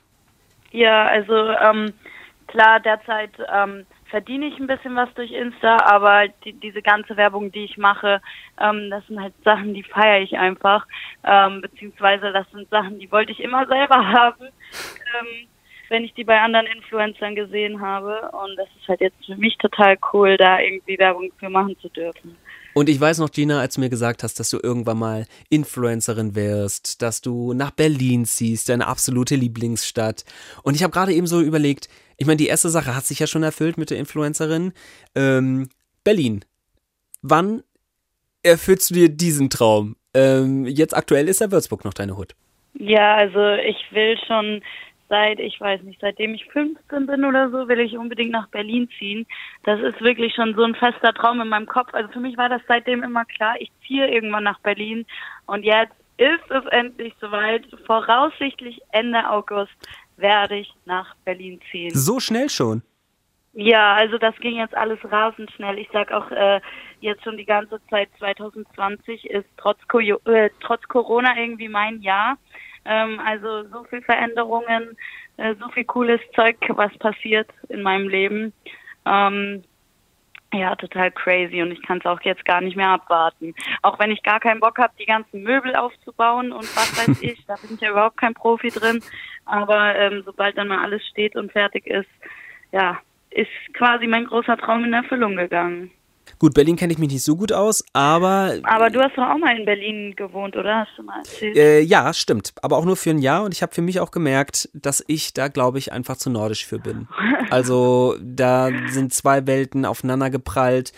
Ja, 0.73 1.07
also 1.07 1.35
ähm, 1.35 1.93
klar, 2.49 2.81
derzeit 2.81 3.31
ähm, 3.53 3.87
verdiene 4.11 4.47
ich 4.47 4.59
ein 4.59 4.67
bisschen 4.67 4.97
was 4.97 5.13
durch 5.15 5.31
Insta, 5.31 5.77
aber 5.87 6.29
die, 6.45 6.53
diese 6.53 6.83
ganze 6.83 7.17
Werbung, 7.17 7.53
die 7.53 7.65
ich 7.65 7.79
mache, 7.79 8.21
ähm, 8.61 8.91
das 8.91 9.07
sind 9.07 9.21
halt 9.21 9.35
Sachen, 9.45 9.75
die 9.75 9.83
feiere 9.83 10.21
ich 10.21 10.37
einfach, 10.37 10.87
ähm, 11.25 11.61
beziehungsweise 11.61 12.33
das 12.33 12.51
sind 12.51 12.69
Sachen, 12.71 12.99
die 12.99 13.11
wollte 13.11 13.33
ich 13.33 13.41
immer 13.41 13.67
selber 13.67 14.09
haben. 14.13 14.45
Ähm, 14.45 15.49
wenn 15.89 16.05
ich 16.05 16.15
die 16.15 16.25
bei 16.25 16.41
anderen 16.41 16.67
Influencern 16.67 17.35
gesehen 17.35 17.81
habe. 17.81 18.31
Und 18.33 18.57
das 18.57 18.69
ist 18.81 18.89
halt 18.89 19.01
jetzt 19.01 19.25
für 19.25 19.37
mich 19.37 19.57
total 19.59 19.97
cool, 20.13 20.37
da 20.37 20.61
irgendwie 20.61 20.99
Werbung 20.99 21.31
für 21.39 21.49
machen 21.49 21.77
zu 21.81 21.89
dürfen. 21.89 22.37
Und 22.75 22.89
ich 22.89 23.01
weiß 23.01 23.19
noch, 23.19 23.31
Gina, 23.31 23.61
als 23.61 23.77
du 23.77 23.81
mir 23.81 23.89
gesagt 23.89 24.25
hast, 24.25 24.41
dass 24.41 24.51
du 24.51 24.59
irgendwann 24.61 24.99
mal 24.99 25.27
Influencerin 25.49 26.35
wirst, 26.35 27.03
dass 27.03 27.21
du 27.21 27.53
nach 27.53 27.71
Berlin 27.71 28.25
ziehst, 28.25 28.69
deine 28.69 28.89
absolute 28.89 29.37
Lieblingsstadt. 29.37 30.25
Und 30.65 30.75
ich 30.75 30.83
habe 30.83 30.93
gerade 30.93 31.13
eben 31.13 31.29
so 31.29 31.41
überlegt, 31.41 31.89
ich 32.17 32.27
meine, 32.27 32.37
die 32.37 32.49
erste 32.49 32.69
Sache 32.69 32.97
hat 32.97 33.05
sich 33.05 33.21
ja 33.21 33.29
schon 33.29 33.45
erfüllt 33.45 33.79
mit 33.79 33.91
der 33.91 33.99
Influencerin. 33.99 34.73
Ähm, 35.15 35.69
Berlin. 36.03 36.45
Wann 37.23 37.63
erfüllst 38.43 38.91
du 38.91 38.95
dir 38.95 39.09
diesen 39.09 39.51
Traum? 39.51 39.97
Ähm, 40.13 40.67
jetzt 40.67 40.97
aktuell 40.97 41.29
ist 41.29 41.41
ja 41.41 41.51
Würzburg 41.53 41.85
noch 41.85 41.95
deine 41.95 42.17
Hut. 42.17 42.35
Ja, 42.75 43.15
also 43.15 43.55
ich 43.55 43.77
will 43.93 44.19
schon 44.27 44.63
seit, 45.15 45.39
ich 45.39 45.61
weiß 45.61 45.83
nicht, 45.83 46.01
seitdem 46.01 46.35
ich 46.35 46.45
15 46.47 47.07
bin 47.07 47.25
oder 47.25 47.49
so, 47.51 47.69
will 47.69 47.79
ich 47.79 47.97
unbedingt 47.97 48.33
nach 48.33 48.49
Berlin 48.49 48.89
ziehen. 48.99 49.27
Das 49.63 49.81
ist 49.81 50.01
wirklich 50.01 50.35
schon 50.35 50.57
so 50.57 50.65
ein 50.65 50.75
fester 50.75 51.13
Traum 51.15 51.41
in 51.41 51.49
meinem 51.49 51.67
Kopf. 51.67 51.91
Also 51.93 52.11
für 52.11 52.19
mich 52.19 52.37
war 52.37 52.49
das 52.49 52.63
seitdem 52.67 53.05
immer 53.05 53.25
klar, 53.25 53.55
ich 53.61 53.71
ziehe 53.87 54.09
irgendwann 54.09 54.43
nach 54.43 54.59
Berlin. 54.61 55.07
Und 55.47 55.63
jetzt 55.63 55.95
ist 56.17 56.51
es 56.51 56.65
endlich 56.73 57.15
soweit. 57.21 57.65
Voraussichtlich 57.87 58.81
Ende 58.91 59.31
August 59.31 59.73
werde 60.17 60.57
ich 60.57 60.75
nach 60.85 61.15
Berlin 61.25 61.61
ziehen. 61.71 61.95
So 61.95 62.19
schnell 62.19 62.49
schon? 62.49 62.83
Ja, 63.53 63.95
also 63.95 64.19
das 64.19 64.35
ging 64.39 64.57
jetzt 64.57 64.77
alles 64.77 64.99
rasend 65.05 65.49
schnell. 65.53 65.79
Ich 65.79 65.89
sag 65.93 66.11
auch 66.11 66.29
äh, 66.33 66.61
jetzt 67.01 67.23
schon 67.23 67.37
die 67.37 67.45
ganze 67.45 67.81
Zeit 67.89 68.09
2020 68.19 69.31
ist 69.31 69.47
trotz, 69.59 69.79
äh, 70.25 70.51
trotz 70.61 70.83
Corona 70.89 71.39
irgendwie 71.39 71.69
mein 71.69 72.03
Jahr. 72.03 72.37
Ähm, 72.85 73.21
also 73.21 73.65
so 73.69 73.85
viel 73.85 74.03
Veränderungen, 74.03 74.97
äh, 75.37 75.55
so 75.59 75.69
viel 75.71 75.85
cooles 75.85 76.21
Zeug, 76.35 76.57
was 76.69 76.97
passiert 76.99 77.49
in 77.69 77.83
meinem 77.83 78.09
Leben. 78.09 78.53
Ähm, 79.07 79.65
ja, 80.53 80.77
total 80.77 81.11
crazy 81.11 81.63
und 81.63 81.73
ich 81.73 81.83
kann 81.83 81.99
es 81.99 82.07
auch 82.07 82.21
jetzt 82.23 82.45
gar 82.45 82.61
nicht 82.61 82.77
mehr 82.77 82.91
abwarten. 82.91 83.55
Auch 83.83 83.99
wenn 83.99 84.13
ich 84.13 84.23
gar 84.23 84.39
keinen 84.39 84.61
Bock 84.61 84.79
habe, 84.79 84.93
die 84.99 85.07
ganzen 85.07 85.43
Möbel 85.43 85.75
aufzubauen 85.75 86.53
und 86.53 86.65
was 86.77 87.09
weiß 87.09 87.23
ich, 87.23 87.45
da 87.47 87.57
bin 87.57 87.75
ich 87.75 87.81
ja 87.81 87.91
überhaupt 87.91 88.17
kein 88.17 88.35
Profi 88.35 88.69
drin. 88.69 89.03
Aber 89.45 89.97
ähm, 89.97 90.23
sobald 90.25 90.57
dann 90.57 90.69
mal 90.69 90.83
alles 90.83 91.05
steht 91.09 91.37
und 91.37 91.53
fertig 91.53 91.87
ist, 91.87 92.09
ja, 92.73 92.99
ist 93.31 93.51
quasi 93.73 94.07
mein 94.07 94.27
großer 94.27 94.57
Traum 94.57 94.85
in 94.85 94.93
Erfüllung 94.93 95.37
gegangen. 95.37 95.91
Gut, 96.45 96.53
Berlin 96.53 96.77
kenne 96.77 96.93
ich 96.93 96.99
mich 96.99 97.11
nicht 97.11 97.25
so 97.25 97.37
gut 97.37 97.55
aus, 97.55 97.83
aber. 97.95 98.59
Aber 98.65 98.91
du 98.91 99.01
hast 99.01 99.17
doch 99.17 99.23
auch 99.23 99.39
mal 99.39 99.57
in 99.57 99.65
Berlin 99.65 100.15
gewohnt, 100.15 100.55
oder? 100.57 100.81
Hast 100.81 100.91
du 100.99 101.03
mal 101.03 101.17
erzählt? 101.21 101.57
Äh, 101.57 101.81
ja, 101.81 102.13
stimmt. 102.13 102.53
Aber 102.61 102.77
auch 102.77 102.85
nur 102.85 102.97
für 102.97 103.09
ein 103.09 103.19
Jahr. 103.19 103.45
Und 103.45 103.55
ich 103.55 103.63
habe 103.63 103.73
für 103.73 103.81
mich 103.81 103.99
auch 103.99 104.11
gemerkt, 104.11 104.69
dass 104.75 105.03
ich 105.07 105.33
da, 105.33 105.49
glaube 105.49 105.79
ich, 105.79 105.91
einfach 105.91 106.19
zu 106.19 106.29
nordisch 106.29 106.67
für 106.67 106.79
bin. 106.79 107.09
Also 107.51 108.17
da 108.21 108.69
sind 108.89 109.15
zwei 109.15 109.47
Welten 109.47 109.87
aufeinander 109.87 110.29
geprallt. 110.29 110.93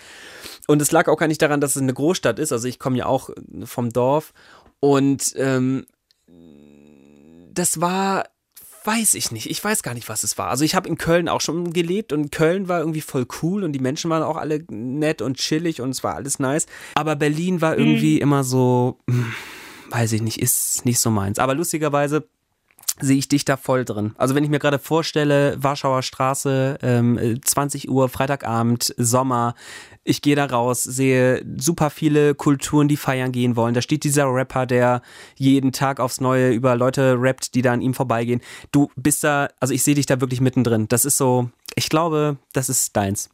Und 0.67 0.83
es 0.83 0.91
lag 0.91 1.07
auch 1.07 1.17
gar 1.17 1.29
nicht 1.29 1.43
daran, 1.43 1.61
dass 1.61 1.77
es 1.77 1.83
eine 1.83 1.95
Großstadt 1.95 2.41
ist. 2.41 2.51
Also 2.51 2.67
ich 2.67 2.81
komme 2.81 2.97
ja 2.97 3.07
auch 3.07 3.31
vom 3.65 3.91
Dorf. 3.91 4.33
Und 4.81 5.33
ähm, 5.37 5.87
das 7.53 7.81
war 7.81 8.25
weiß 8.87 9.15
ich 9.15 9.33
nicht. 9.33 9.51
Ich 9.51 9.63
weiß 9.63 9.83
gar 9.83 9.95
nicht, 9.95 10.09
was 10.09 10.25
es 10.25 10.39
war. 10.39 10.49
Also 10.49 10.65
ich 10.65 10.75
habe 10.75 10.89
in 10.89 10.97
Köln 10.97 11.29
auch 11.29 11.41
schon 11.41 11.73
gelebt 11.73 12.13
und 12.13 12.31
Köln 12.31 12.69
war 12.69 12.81
irgendwie 12.81 13.01
voll 13.01 13.27
cool 13.43 13.65
und 13.65 13.73
die 13.73 13.81
Menschen 13.81 14.11
waren 14.11 14.23
auch 14.23 14.37
alle 14.37 14.65
nett 14.71 15.23
und 15.23 15.37
chillig 15.39 15.81
und 15.81 15.91
es 15.91 16.05
war 16.05 16.15
alles 16.15 16.39
nice. 16.39 16.67
Aber 16.95 17.17
Berlin 17.17 17.61
war 17.61 17.77
irgendwie 17.77 18.17
mhm. 18.17 18.23
immer 18.23 18.45
so, 18.45 18.99
hm, 19.09 19.33
weiß 19.91 20.13
ich 20.13 20.23
nicht, 20.23 20.41
ist 20.41 20.85
nicht 20.85 21.01
so 21.01 21.11
meins. 21.11 21.39
Aber 21.39 21.55
lustigerweise 21.55 22.29
sehe 23.01 23.19
ich 23.19 23.29
dich 23.29 23.45
da 23.45 23.57
voll 23.57 23.85
drin. 23.85 24.15
Also 24.17 24.35
wenn 24.35 24.45
ich 24.45 24.51
mir 24.51 24.59
gerade 24.59 24.79
vorstelle, 24.79 25.57
Warschauer 25.59 26.03
Straße, 26.03 26.79
ähm, 26.83 27.41
20 27.43 27.89
Uhr, 27.91 28.09
Freitagabend, 28.09 28.95
Sommer, 28.97 29.55
ich 30.05 30.23
gehe 30.23 30.37
da 30.37 30.47
raus, 30.47 30.85
sehe 30.85 31.45
super 31.57 31.91
viele 31.91 32.35
Kulturen, 32.35 32.89
die 32.89 32.97
feiern 32.97 33.33
gehen 33.33 33.57
wollen. 33.57 33.75
Da 33.75 33.83
steht 33.83 34.05
dieser 34.05 34.33
Rapper, 34.33 34.65
der 34.65 35.03
jeden 35.35 35.73
Tag 35.73 36.01
aufs 36.01 36.21
Neue 36.21 36.53
über 36.53 36.77
Leute 36.77 37.17
rappt, 37.19 37.55
die 37.55 37.63
da 37.63 37.73
an 37.73 37.81
ihm 37.81 37.93
vorbeigehen. 37.93 38.41
Du 38.73 38.91
bist 38.97 39.25
da, 39.25 39.49
also 39.61 39.75
ich 39.75 39.83
sehe 39.83 39.97
dich 39.97 40.07
da 40.07 40.21
wirklich 40.21 40.41
mittendrin. 40.41 40.87
Das 40.89 41.05
ist 41.05 41.19
so, 41.19 41.51
ich 41.75 41.89
glaube, 41.89 42.37
das 42.53 42.69
ist 42.69 42.97
deins. 42.97 43.31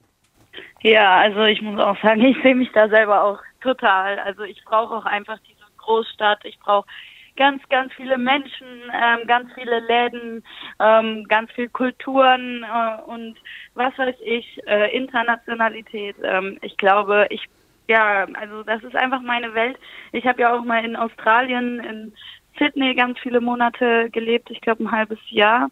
Ja, 0.81 1.17
also 1.19 1.43
ich 1.45 1.63
muss 1.63 1.79
auch 1.79 2.01
sagen, 2.03 2.23
ich 2.23 2.37
sehe 2.43 2.55
mich 2.55 2.71
da 2.73 2.89
selber 2.89 3.23
auch 3.23 3.39
total. 3.61 4.19
Also 4.19 4.43
ich 4.43 4.65
brauche 4.65 4.95
auch 4.95 5.05
einfach 5.05 5.39
diese 5.47 5.63
Großstadt. 5.79 6.45
Ich 6.45 6.59
brauche 6.59 6.87
ganz, 7.37 7.63
ganz 7.69 7.93
viele 7.95 8.19
Menschen, 8.19 8.67
ähm, 8.93 9.27
ganz 9.27 9.53
viele 9.55 9.81
Läden, 9.81 10.45
ähm, 10.81 11.25
ganz 11.29 11.51
viel 11.53 11.69
Kulturen 11.69 12.65
äh, 12.65 13.03
und 13.11 13.37
was 13.75 13.97
weiß 13.99 14.17
ich, 14.25 14.61
äh, 14.67 14.95
Internationalität. 14.97 16.17
Ähm, 16.23 16.59
ich 16.63 16.77
glaube, 16.77 17.27
ich 17.31 17.49
ja, 17.89 18.27
also 18.35 18.63
das 18.63 18.83
ist 18.85 18.95
einfach 18.95 19.21
meine 19.21 19.55
Welt. 19.55 19.77
Ich 20.13 20.25
habe 20.27 20.41
ja 20.43 20.55
auch 20.55 20.65
mal 20.65 20.85
in 20.85 20.97
Australien, 20.97 21.81
in 21.81 22.13
Sydney 22.59 22.95
ganz 22.95 23.19
viele 23.19 23.41
Monate 23.41 24.09
gelebt, 24.11 24.51
ich 24.51 24.61
glaube 24.61 24.85
ein 24.85 24.93
halbes 24.93 25.19
Jahr. 25.31 25.69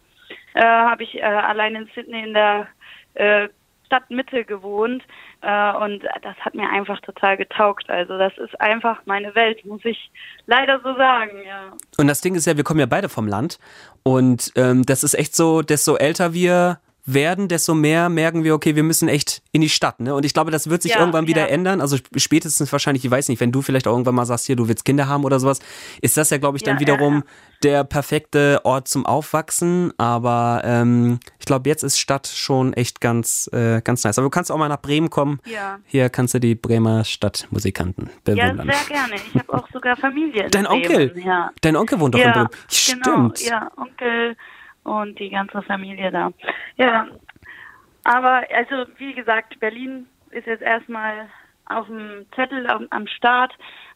Äh, 0.53 0.61
habe 0.61 1.03
ich 1.03 1.15
äh, 1.15 1.21
allein 1.21 1.75
in 1.75 1.89
Sydney 1.95 2.23
in 2.23 2.33
der 2.33 2.67
äh, 3.13 3.47
Stadtmitte 3.91 4.45
gewohnt 4.45 5.03
äh, 5.41 5.73
und 5.75 6.03
das 6.21 6.37
hat 6.39 6.55
mir 6.55 6.69
einfach 6.69 7.01
total 7.01 7.35
getaugt. 7.35 7.89
Also 7.89 8.17
das 8.17 8.31
ist 8.37 8.59
einfach 8.61 9.01
meine 9.05 9.35
Welt, 9.35 9.65
muss 9.65 9.83
ich 9.83 10.11
leider 10.45 10.79
so 10.79 10.95
sagen, 10.95 11.37
ja. 11.45 11.73
Und 11.97 12.07
das 12.07 12.21
Ding 12.21 12.35
ist 12.35 12.47
ja, 12.47 12.55
wir 12.55 12.63
kommen 12.63 12.79
ja 12.79 12.85
beide 12.85 13.09
vom 13.09 13.27
Land 13.27 13.59
und 14.03 14.53
ähm, 14.55 14.85
das 14.85 15.03
ist 15.03 15.13
echt 15.13 15.35
so, 15.35 15.61
desto 15.61 15.97
älter 15.97 16.33
wir 16.33 16.79
werden, 17.05 17.47
desto 17.47 17.73
mehr 17.73 18.09
merken 18.09 18.43
wir, 18.43 18.53
okay, 18.53 18.75
wir 18.75 18.83
müssen 18.83 19.07
echt 19.07 19.41
in 19.51 19.61
die 19.61 19.69
Stadt. 19.69 19.99
Ne? 19.99 20.13
Und 20.13 20.25
ich 20.25 20.33
glaube, 20.33 20.51
das 20.51 20.69
wird 20.69 20.81
sich 20.81 20.93
ja, 20.93 20.99
irgendwann 20.99 21.27
wieder 21.27 21.41
ja. 21.41 21.47
ändern. 21.47 21.81
Also 21.81 21.97
spätestens 22.15 22.71
wahrscheinlich, 22.71 23.03
ich 23.03 23.11
weiß 23.11 23.29
nicht, 23.29 23.39
wenn 23.39 23.51
du 23.51 23.61
vielleicht 23.61 23.87
auch 23.87 23.93
irgendwann 23.93 24.15
mal 24.15 24.25
sagst, 24.25 24.45
hier, 24.45 24.55
du 24.55 24.67
willst 24.67 24.85
Kinder 24.85 25.07
haben 25.07 25.23
oder 25.23 25.39
sowas, 25.39 25.59
ist 26.01 26.17
das 26.17 26.29
ja, 26.29 26.37
glaube 26.37 26.57
ich, 26.57 26.63
dann 26.63 26.75
ja, 26.75 26.81
wiederum 26.81 27.23
der 27.63 27.83
perfekte 27.83 28.61
Ort 28.63 28.87
zum 28.87 29.05
Aufwachsen. 29.05 29.93
Aber 29.97 30.61
ähm, 30.63 31.19
ich 31.39 31.45
glaube, 31.45 31.69
jetzt 31.69 31.83
ist 31.83 31.99
Stadt 31.99 32.27
schon 32.27 32.73
echt 32.73 33.01
ganz, 33.01 33.49
äh, 33.51 33.81
ganz 33.81 34.03
nice. 34.03 34.17
Aber 34.17 34.25
du 34.25 34.31
kannst 34.31 34.51
auch 34.51 34.57
mal 34.57 34.69
nach 34.69 34.81
Bremen 34.81 35.09
kommen. 35.09 35.39
Ja. 35.45 35.79
Hier 35.85 36.09
kannst 36.09 36.33
du 36.35 36.39
die 36.39 36.55
Bremer 36.55 37.03
Stadtmusikanten 37.03 38.09
bewundern. 38.23 38.67
Ja, 38.67 38.73
sehr 38.73 38.95
gerne. 38.95 39.15
Ich 39.15 39.39
habe 39.39 39.53
auch 39.53 39.67
sogar 39.71 39.95
Familie. 39.97 40.49
Dein 40.49 40.67
Onkel? 40.67 41.13
Ja. 41.23 41.51
Dein 41.61 41.75
Onkel 41.75 41.99
wohnt 41.99 42.15
doch 42.15 42.19
in 42.19 42.31
Bremen. 42.31 42.47
Genau. 42.47 42.59
Stimmt. 42.69 43.39
Genau, 43.39 43.49
ja, 43.49 43.71
Onkel 43.75 44.35
und 44.83 45.19
die 45.19 45.29
ganze 45.29 45.61
Familie 45.61 46.11
da. 46.11 46.31
Ja, 46.77 47.07
aber 48.03 48.43
also 48.53 48.85
wie 48.97 49.13
gesagt, 49.13 49.59
Berlin 49.59 50.07
ist 50.31 50.47
jetzt 50.47 50.63
erstmal 50.63 51.27
auf 51.65 51.87
dem 51.87 52.25
Zettel 52.35 52.67
am, 52.67 52.87
am 52.89 53.07
Start. 53.07 53.53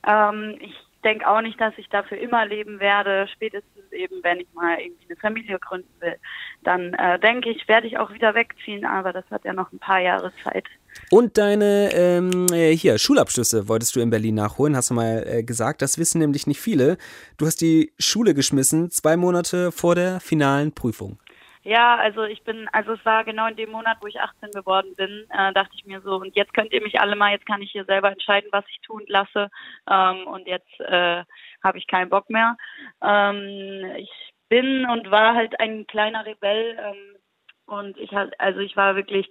Ähm, 0.07 0.57
ich 0.59 0.75
denke 1.03 1.27
auch 1.27 1.41
nicht, 1.41 1.59
dass 1.59 1.77
ich 1.77 1.89
dafür 1.89 2.17
immer 2.17 2.45
leben 2.45 2.79
werde. 2.79 3.27
Spätestens 3.33 3.91
eben, 3.91 4.23
wenn 4.23 4.39
ich 4.39 4.47
mal 4.53 4.79
irgendwie 4.79 5.05
eine 5.07 5.15
Familie 5.17 5.59
gründen 5.59 5.93
will, 5.99 6.17
dann 6.63 6.93
äh, 6.93 7.19
denke 7.19 7.49
ich, 7.49 7.67
werde 7.67 7.87
ich 7.87 7.97
auch 7.97 8.11
wieder 8.11 8.33
wegziehen. 8.35 8.85
Aber 8.85 9.13
das 9.13 9.29
hat 9.31 9.45
ja 9.45 9.53
noch 9.53 9.71
ein 9.71 9.79
paar 9.79 9.99
Jahre 9.99 10.33
Zeit. 10.43 10.65
Und 11.11 11.37
deine 11.37 11.91
ähm, 11.93 12.47
äh, 12.51 12.75
hier 12.75 12.97
Schulabschlüsse 12.97 13.67
wolltest 13.67 13.95
du 13.95 13.99
in 13.99 14.09
Berlin 14.09 14.35
nachholen, 14.35 14.75
hast 14.75 14.89
du 14.89 14.95
mal 14.95 15.23
äh, 15.27 15.43
gesagt. 15.43 15.81
Das 15.81 15.97
wissen 15.97 16.19
nämlich 16.19 16.47
nicht 16.47 16.59
viele. 16.59 16.97
Du 17.37 17.45
hast 17.45 17.61
die 17.61 17.93
Schule 17.99 18.33
geschmissen, 18.33 18.89
zwei 18.89 19.15
Monate 19.15 19.71
vor 19.71 19.95
der 19.95 20.19
finalen 20.19 20.73
Prüfung. 20.73 21.19
Ja, 21.63 21.95
also 21.95 22.23
ich 22.23 22.43
bin, 22.43 22.67
also 22.73 22.93
es 22.93 23.03
war 23.05 23.23
genau 23.23 23.47
in 23.47 23.55
dem 23.55 23.71
Monat, 23.71 23.97
wo 23.99 24.05
ich 24.05 24.19
18 24.19 24.51
geworden 24.51 24.93
bin, 24.95 25.25
äh, 25.31 25.51
dachte 25.51 25.71
ich 25.75 25.83
mir 25.85 25.99
so, 26.01 26.17
und 26.17 26.35
jetzt 26.35 26.53
könnt 26.53 26.71
ihr 26.71 26.81
mich 26.81 26.99
alle 26.99 27.15
mal, 27.15 27.31
jetzt 27.31 27.47
kann 27.47 27.61
ich 27.63 27.71
hier 27.71 27.85
selber 27.85 28.11
entscheiden, 28.11 28.49
was 28.51 28.65
ich 28.69 28.79
tun 28.81 29.01
lasse. 29.07 29.49
Ähm, 29.89 30.27
und 30.27 30.47
jetzt 30.47 30.79
äh, 30.79 31.23
habe 31.63 31.77
ich 31.79 31.87
keinen 31.87 32.09
Bock 32.11 32.29
mehr. 32.29 32.55
Ähm, 33.03 33.83
ich 33.97 34.11
bin 34.47 34.85
und 34.85 35.09
war 35.09 35.33
halt 35.33 35.59
ein 35.59 35.87
kleiner 35.87 36.23
Rebell 36.25 36.77
ähm, 36.79 37.17
und 37.67 37.97
ich 37.97 38.11
halt, 38.11 38.39
also 38.39 38.59
ich 38.59 38.75
war 38.75 38.95
wirklich 38.95 39.29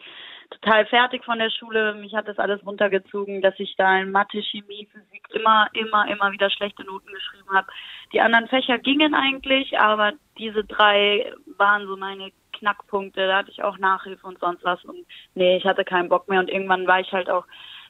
total 0.50 0.86
fertig 0.86 1.24
von 1.24 1.38
der 1.38 1.50
Schule. 1.50 1.94
Mich 1.94 2.14
hat 2.14 2.28
das 2.28 2.38
alles 2.38 2.64
runtergezogen, 2.64 3.42
dass 3.42 3.58
ich 3.58 3.74
da 3.76 3.98
in 3.98 4.10
Mathe, 4.10 4.42
Chemie, 4.42 4.88
Physik 4.92 5.26
immer, 5.32 5.68
immer, 5.72 6.06
immer 6.08 6.32
wieder 6.32 6.50
schlechte 6.50 6.84
Noten 6.84 7.12
geschrieben 7.12 7.50
habe. 7.52 7.66
Die 8.12 8.20
anderen 8.20 8.48
Fächer 8.48 8.78
gingen 8.78 9.14
eigentlich, 9.14 9.78
aber 9.78 10.12
diese 10.38 10.64
drei 10.64 11.32
waren 11.56 11.86
so 11.86 11.96
meine 11.96 12.30
Knackpunkte. 12.52 13.26
Da 13.26 13.38
hatte 13.38 13.50
ich 13.50 13.62
auch 13.62 13.78
Nachhilfe 13.78 14.26
und 14.26 14.38
sonst 14.38 14.64
was. 14.64 14.84
Und 14.84 15.04
nee, 15.34 15.56
ich 15.56 15.64
hatte 15.64 15.84
keinen 15.84 16.08
Bock 16.08 16.28
mehr. 16.28 16.40
Und 16.40 16.50
irgendwann 16.50 16.86
war 16.86 17.00
ich 17.00 17.12
halt 17.12 17.30
auch 17.30 17.44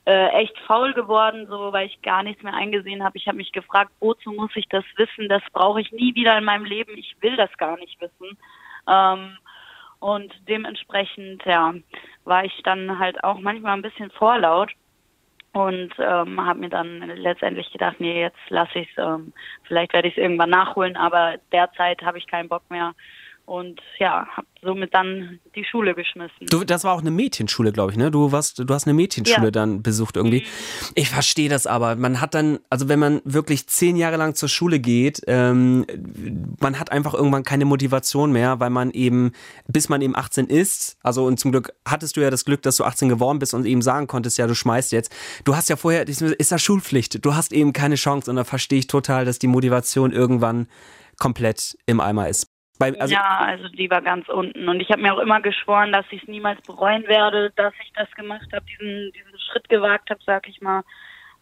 äh, 0.07 0.29
echt 0.29 0.59
faul 0.67 0.93
geworden, 0.93 1.47
so 1.49 1.73
weil 1.73 1.87
ich 1.87 2.03
gar 2.03 2.23
nichts 2.23 2.43
mehr 2.43 2.55
eingesehen 2.55 3.03
habe. 3.03 3.17
Ich 3.17 3.27
habe 3.27 3.39
mich 3.39 3.53
gefragt, 3.53 3.91
wozu 4.01 4.33
muss 4.33 4.51
ich 4.55 4.69
das 4.69 4.85
wissen? 4.97 5.29
Das 5.29 5.43
brauche 5.53 5.81
ich 5.81 5.93
nie 5.93 6.15
wieder 6.15 6.37
in 6.37 6.45
meinem 6.45 6.65
Leben. 6.65 6.97
Ich 6.97 7.17
will 7.21 7.37
das 7.37 7.53
gar 7.57 7.77
nicht 7.79 8.01
wissen. 8.01 8.39
Ähm, 8.87 9.39
und 10.05 10.35
dementsprechend, 10.49 11.43
ja, 11.47 11.73
war 12.25 12.45
ich 12.45 12.53
dann 12.63 12.99
halt 12.99 13.25
auch 13.25 13.39
manchmal 13.41 13.73
ein 13.73 13.81
bisschen 13.81 14.11
vorlaut 14.11 14.71
und 15.55 15.95
ähm, 15.99 16.45
habe 16.45 16.59
mir 16.59 16.69
dann 16.69 17.01
letztendlich 17.17 17.73
gedacht, 17.73 17.97
nee, 18.01 18.21
jetzt 18.21 18.51
lasse 18.51 18.81
ich 18.81 18.91
es, 18.91 18.99
ähm, 18.99 19.33
vielleicht 19.63 19.95
werde 19.95 20.09
ich 20.09 20.15
es 20.19 20.23
irgendwann 20.23 20.51
nachholen, 20.51 20.99
aber 20.99 21.37
derzeit 21.53 22.03
habe 22.03 22.19
ich 22.19 22.27
keinen 22.27 22.51
Bock 22.51 22.65
mehr 22.69 22.93
und 23.47 23.81
ja, 23.99 24.27
habe 24.37 24.47
somit 24.63 24.95
dann 24.95 25.39
die 25.55 25.65
Schule 25.65 25.95
geschmissen. 25.95 26.47
Du, 26.49 26.65
das 26.65 26.85
war 26.85 26.95
auch 26.95 27.01
eine 27.01 27.11
Mädchenschule, 27.11 27.73
glaube 27.73 27.93
ich, 27.93 27.99
ne? 27.99 28.11
Du 28.11 28.33
warst, 28.33 28.59
du 28.59 28.75
hast 28.75 28.87
eine 28.87 28.95
Mädchenschule 28.95 29.47
ja. 29.47 29.51
dann 29.51 29.83
besucht 29.83 30.17
irgendwie. 30.17 30.41
Mhm. 30.41 30.93
Ich 30.95 31.11
verstehe 31.11 31.51
das 31.51 31.67
aber. 31.67 31.97
Man 31.97 32.21
hat 32.21 32.35
dann, 32.35 32.59
also 32.71 32.89
wenn 32.89 32.99
man 32.99 33.21
wirklich 33.25 33.67
zehn 33.67 33.97
Jahre 33.97 34.17
lang 34.17 34.35
zur 34.35 34.49
Schule 34.49 34.81
geht, 34.81 35.23
ähm, 35.27 35.85
man 36.61 36.81
hat 36.81 36.91
einfach 36.91 37.13
irgendwann 37.13 37.43
keine 37.43 37.67
Motivation 37.67 38.33
mehr, 38.33 38.61
weil 38.61 38.71
man 38.71 38.91
eben, 38.93 39.33
bis 39.67 39.91
man 39.91 40.01
eben 40.01 40.17
18 40.17 40.47
ist, 40.47 40.97
also 41.03 41.27
und 41.27 41.39
zum 41.39 41.53
Glück 41.53 41.75
hattest 41.87 42.17
du 42.17 42.23
ja 42.23 42.31
das 42.31 42.47
Glück, 42.47 42.63
dass 42.63 42.77
du 42.77 42.85
18 42.85 43.11
geworden 43.11 43.39
bist 43.39 43.53
und 43.53 43.67
eben 43.67 43.83
sagen 43.83 44.07
konntest, 44.07 44.39
ja, 44.39 44.47
du 44.47 44.55
schmeißt 44.55 44.93
jetzt. 44.93 45.15
Du 45.45 45.55
hast 45.55 45.69
ja 45.69 45.77
vorher, 45.77 46.09
ist 46.09 46.53
das 46.53 46.63
Schulpflicht. 46.63 47.25
Du 47.25 47.35
hast 47.35 47.53
eben 47.53 47.75
keine 47.75 47.97
Chance 47.97 48.31
und 48.31 48.37
da 48.37 48.45
verstehe 48.45 48.79
ich 48.79 48.87
total, 48.87 49.27
dass 49.27 49.39
die 49.39 49.49
Motivation 49.49 50.13
irgendwann 50.13 50.67
komplett 51.19 51.77
im 51.87 52.01
Eimer 52.01 52.29
ist. 52.29 52.54
Bei, 52.79 52.93
also 52.99 53.15
ja, 53.15 53.39
also 53.39 53.69
die 53.69 53.91
war 53.91 54.03
ganz 54.03 54.29
unten. 54.29 54.69
Und 54.69 54.81
ich 54.81 54.91
habe 54.91 55.01
mir 55.01 55.15
auch 55.15 55.21
immer 55.21 55.41
geschworen, 55.41 55.93
dass 55.93 56.07
ich 56.11 56.23
es 56.23 56.29
niemals 56.29 56.61
bereuen 56.63 57.07
werde, 57.07 57.51
dass 57.57 57.73
ich 57.83 57.93
das 57.95 58.11
gemacht 58.13 58.49
habe, 58.53 58.65
diesen, 58.67 59.13
diesen 59.13 59.39
Schritt 59.39 59.69
gewagt 59.69 60.11
habe, 60.11 60.21
sag 60.27 60.49
ich 60.49 60.61
mal. 60.61 60.83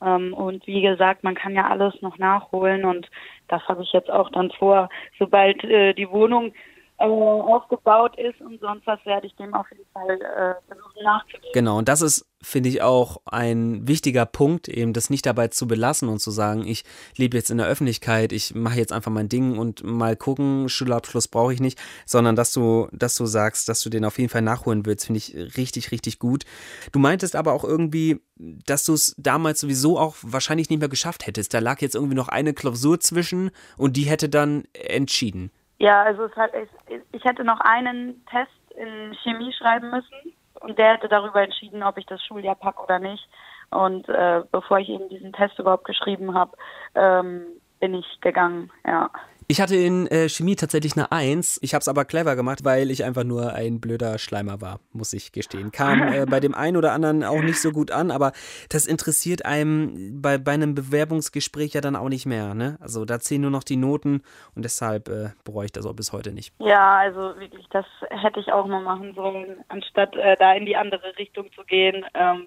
Ähm, 0.03 0.35
und 0.35 0.66
wie 0.66 0.83
gesagt, 0.83 1.25
man 1.25 1.35
kann 1.35 1.55
ja 1.55 1.68
alles 1.68 1.95
noch 2.03 2.18
nachholen 2.18 2.85
und 2.85 3.09
das 3.49 3.66
habe 3.68 3.83
ich 3.83 3.92
jetzt 3.92 4.11
auch 4.11 4.31
dann 4.31 4.51
vor, 4.51 4.88
sobald 5.18 5.62
äh, 5.64 5.95
die 5.95 6.11
Wohnung 6.11 6.53
äh, 7.02 7.52
aufgebaut 7.52 8.18
ist 8.18 8.40
und 8.40 8.60
sonst 8.60 8.86
was 8.86 9.04
werde 9.04 9.26
ich 9.26 9.34
dem 9.36 9.54
auf 9.54 9.66
jeden 9.70 9.86
Fall 9.92 10.20
äh, 10.20 10.54
versuchen 10.66 11.02
nachzugehen. 11.02 11.52
Genau, 11.52 11.78
und 11.78 11.88
das 11.88 12.02
ist 12.02 12.26
finde 12.42 12.68
ich 12.68 12.82
auch 12.82 13.18
ein 13.24 13.86
wichtiger 13.86 14.26
Punkt, 14.26 14.68
eben 14.68 14.92
das 14.92 15.10
nicht 15.10 15.24
dabei 15.24 15.48
zu 15.48 15.66
belassen 15.66 16.08
und 16.08 16.18
zu 16.18 16.30
sagen, 16.30 16.66
ich 16.66 16.84
lebe 17.16 17.36
jetzt 17.36 17.50
in 17.50 17.58
der 17.58 17.68
Öffentlichkeit, 17.68 18.32
ich 18.32 18.54
mache 18.54 18.76
jetzt 18.76 18.92
einfach 18.92 19.12
mein 19.12 19.28
Ding 19.28 19.58
und 19.58 19.84
mal 19.84 20.16
gucken, 20.16 20.68
Schulabschluss 20.68 21.28
brauche 21.28 21.54
ich 21.54 21.60
nicht, 21.60 21.80
sondern 22.04 22.36
dass 22.36 22.52
du, 22.52 22.88
dass 22.92 23.14
du 23.16 23.26
sagst, 23.26 23.68
dass 23.68 23.80
du 23.80 23.90
den 23.90 24.04
auf 24.04 24.18
jeden 24.18 24.28
Fall 24.28 24.42
nachholen 24.42 24.84
willst, 24.84 25.06
finde 25.06 25.18
ich 25.18 25.34
richtig, 25.56 25.92
richtig 25.92 26.18
gut. 26.18 26.44
Du 26.90 26.98
meintest 26.98 27.36
aber 27.36 27.52
auch 27.52 27.64
irgendwie, 27.64 28.20
dass 28.36 28.84
du 28.84 28.94
es 28.94 29.14
damals 29.16 29.60
sowieso 29.60 29.98
auch 29.98 30.16
wahrscheinlich 30.22 30.68
nicht 30.68 30.80
mehr 30.80 30.88
geschafft 30.88 31.26
hättest. 31.26 31.54
Da 31.54 31.60
lag 31.60 31.80
jetzt 31.80 31.94
irgendwie 31.94 32.16
noch 32.16 32.28
eine 32.28 32.54
Klausur 32.54 32.98
zwischen 32.98 33.50
und 33.76 33.96
die 33.96 34.04
hätte 34.04 34.28
dann 34.28 34.64
entschieden. 34.72 35.52
Ja, 35.83 36.05
also 36.05 36.31
hat, 36.37 36.53
ich, 36.55 37.01
ich 37.11 37.25
hätte 37.25 37.42
noch 37.42 37.59
einen 37.59 38.25
Test 38.27 38.53
in 38.77 39.16
Chemie 39.25 39.53
schreiben 39.53 39.90
müssen 39.90 40.33
und 40.61 40.79
der 40.79 40.92
hätte 40.92 41.09
darüber 41.09 41.42
entschieden, 41.42 41.83
ob 41.83 41.99
ich 41.99 42.07
das 42.07 42.23
Schuljahr 42.23 42.55
packe 42.55 42.85
oder 42.85 43.01
nicht. 43.01 43.29
Und 43.73 44.09
äh, 44.09 44.45
bevor 44.53 44.79
ich 44.79 44.88
eben 44.88 45.09
diesen 45.09 45.33
Test 45.33 45.59
überhaupt 45.59 45.85
geschrieben 45.85 46.35
habe, 46.35 46.57
ähm, 46.95 47.47
bin 47.81 47.95
ich 47.95 48.21
gegangen, 48.21 48.71
ja. 48.87 49.11
Ich 49.52 49.60
hatte 49.60 49.76
in 49.76 50.06
äh, 50.06 50.30
Chemie 50.30 50.56
tatsächlich 50.56 50.96
eine 50.96 51.12
Eins. 51.12 51.58
Ich 51.60 51.74
habe 51.74 51.82
es 51.82 51.88
aber 51.88 52.06
clever 52.06 52.36
gemacht, 52.36 52.64
weil 52.64 52.90
ich 52.90 53.04
einfach 53.04 53.22
nur 53.22 53.52
ein 53.52 53.82
blöder 53.82 54.18
Schleimer 54.18 54.62
war, 54.62 54.80
muss 54.94 55.12
ich 55.12 55.30
gestehen. 55.30 55.72
Kam 55.72 56.00
äh, 56.10 56.24
bei 56.24 56.40
dem 56.40 56.54
einen 56.54 56.78
oder 56.78 56.92
anderen 56.92 57.22
auch 57.22 57.42
nicht 57.42 57.60
so 57.60 57.70
gut 57.70 57.90
an, 57.90 58.10
aber 58.10 58.32
das 58.70 58.86
interessiert 58.86 59.44
einem 59.44 60.22
bei, 60.22 60.38
bei 60.38 60.52
einem 60.52 60.74
Bewerbungsgespräch 60.74 61.74
ja 61.74 61.82
dann 61.82 61.96
auch 61.96 62.08
nicht 62.08 62.24
mehr. 62.24 62.54
Ne? 62.54 62.78
Also 62.80 63.04
da 63.04 63.20
zählen 63.20 63.42
nur 63.42 63.50
noch 63.50 63.62
die 63.62 63.76
Noten 63.76 64.22
und 64.54 64.64
deshalb 64.64 65.10
äh, 65.10 65.32
bereue 65.44 65.66
ich 65.66 65.72
das 65.72 65.84
auch 65.84 65.92
bis 65.92 66.14
heute 66.14 66.32
nicht. 66.32 66.54
Ja, 66.58 66.96
also 67.00 67.38
wirklich, 67.38 67.66
das 67.68 67.84
hätte 68.08 68.40
ich 68.40 68.50
auch 68.50 68.66
mal 68.66 68.80
machen 68.80 69.12
sollen, 69.14 69.62
anstatt 69.68 70.16
äh, 70.16 70.34
da 70.38 70.54
in 70.54 70.64
die 70.64 70.76
andere 70.76 71.18
Richtung 71.18 71.52
zu 71.52 71.62
gehen. 71.64 72.06
Ähm, 72.14 72.46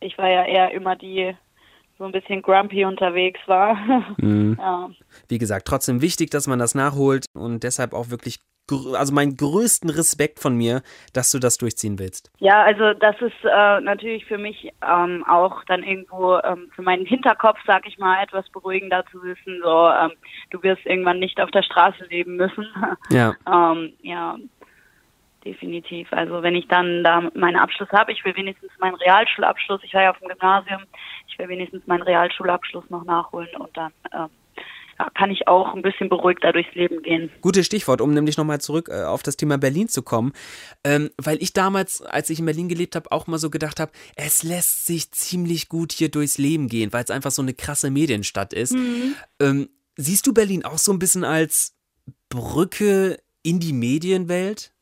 ich 0.00 0.16
war 0.16 0.30
ja 0.30 0.46
eher 0.46 0.70
immer 0.70 0.96
die 0.96 1.36
so 1.98 2.04
ein 2.04 2.12
bisschen 2.12 2.42
grumpy 2.42 2.84
unterwegs 2.84 3.40
war. 3.46 3.76
Mhm. 4.18 4.56
Ja. 4.58 4.90
Wie 5.28 5.38
gesagt, 5.38 5.66
trotzdem 5.66 6.00
wichtig, 6.00 6.30
dass 6.30 6.46
man 6.46 6.58
das 6.58 6.74
nachholt 6.74 7.26
und 7.34 7.62
deshalb 7.62 7.92
auch 7.92 8.10
wirklich 8.10 8.38
also 8.94 9.14
meinen 9.14 9.36
größten 9.36 9.90
Respekt 9.90 10.40
von 10.40 10.54
mir, 10.56 10.82
dass 11.12 11.30
du 11.30 11.38
das 11.38 11.58
durchziehen 11.58 11.98
willst. 11.98 12.30
Ja, 12.38 12.62
also 12.62 12.92
das 12.94 13.16
ist 13.20 13.44
äh, 13.44 13.80
natürlich 13.80 14.26
für 14.26 14.38
mich 14.38 14.72
ähm, 14.86 15.24
auch 15.26 15.64
dann 15.64 15.82
irgendwo 15.82 16.38
ähm, 16.38 16.70
für 16.74 16.82
meinen 16.82 17.06
Hinterkopf, 17.06 17.58
sag 17.66 17.86
ich 17.86 17.98
mal, 17.98 18.22
etwas 18.22 18.48
beruhigender 18.50 19.04
zu 19.10 19.22
wissen, 19.22 19.60
so 19.62 19.88
ähm, 19.88 20.12
du 20.50 20.62
wirst 20.62 20.84
irgendwann 20.84 21.18
nicht 21.18 21.40
auf 21.40 21.50
der 21.50 21.62
Straße 21.62 22.04
leben 22.10 22.36
müssen. 22.36 22.66
Ja. 23.10 23.34
Ähm, 23.46 23.92
ja, 24.02 24.36
definitiv. 25.44 26.12
Also 26.12 26.42
wenn 26.42 26.54
ich 26.54 26.68
dann 26.68 27.04
da 27.04 27.30
meinen 27.34 27.56
Abschluss 27.56 27.90
habe, 27.90 28.12
ich 28.12 28.24
will 28.24 28.36
wenigstens 28.36 28.70
meinen 28.78 28.96
Realschulabschluss, 28.96 29.80
ich 29.84 29.94
war 29.94 30.02
ja 30.02 30.10
auf 30.10 30.18
dem 30.18 30.28
Gymnasium, 30.28 30.82
ich 31.28 31.38
will 31.38 31.48
wenigstens 31.48 31.86
meinen 31.86 32.02
Realschulabschluss 32.02 32.88
noch 32.90 33.04
nachholen 33.04 33.48
und 33.58 33.76
dann 33.76 33.92
ähm, 34.12 34.28
ja, 34.98 35.10
kann 35.10 35.30
ich 35.30 35.46
auch 35.46 35.74
ein 35.74 35.82
bisschen 35.82 36.08
beruhigter 36.08 36.52
durchs 36.52 36.74
Leben 36.74 37.02
gehen. 37.02 37.30
Gutes 37.40 37.66
Stichwort, 37.66 38.00
um 38.00 38.12
nämlich 38.12 38.36
nochmal 38.36 38.60
zurück 38.60 38.88
äh, 38.90 39.04
auf 39.04 39.22
das 39.22 39.36
Thema 39.36 39.56
Berlin 39.58 39.88
zu 39.88 40.02
kommen. 40.02 40.32
Ähm, 40.82 41.10
weil 41.16 41.40
ich 41.40 41.52
damals, 41.52 42.02
als 42.02 42.30
ich 42.30 42.40
in 42.40 42.46
Berlin 42.46 42.68
gelebt 42.68 42.96
habe, 42.96 43.12
auch 43.12 43.26
mal 43.26 43.38
so 43.38 43.50
gedacht 43.50 43.80
habe, 43.80 43.92
es 44.16 44.42
lässt 44.42 44.86
sich 44.86 45.12
ziemlich 45.12 45.68
gut 45.68 45.92
hier 45.92 46.10
durchs 46.10 46.38
Leben 46.38 46.68
gehen, 46.68 46.92
weil 46.92 47.04
es 47.04 47.10
einfach 47.10 47.30
so 47.30 47.42
eine 47.42 47.54
krasse 47.54 47.90
Medienstadt 47.90 48.52
ist. 48.52 48.74
Mhm. 48.74 49.14
Ähm, 49.40 49.68
siehst 49.96 50.26
du 50.26 50.34
Berlin 50.34 50.64
auch 50.64 50.78
so 50.78 50.92
ein 50.92 50.98
bisschen 50.98 51.24
als 51.24 51.76
Brücke 52.28 53.18
in 53.42 53.60
die 53.60 53.72
Medienwelt? 53.72 54.72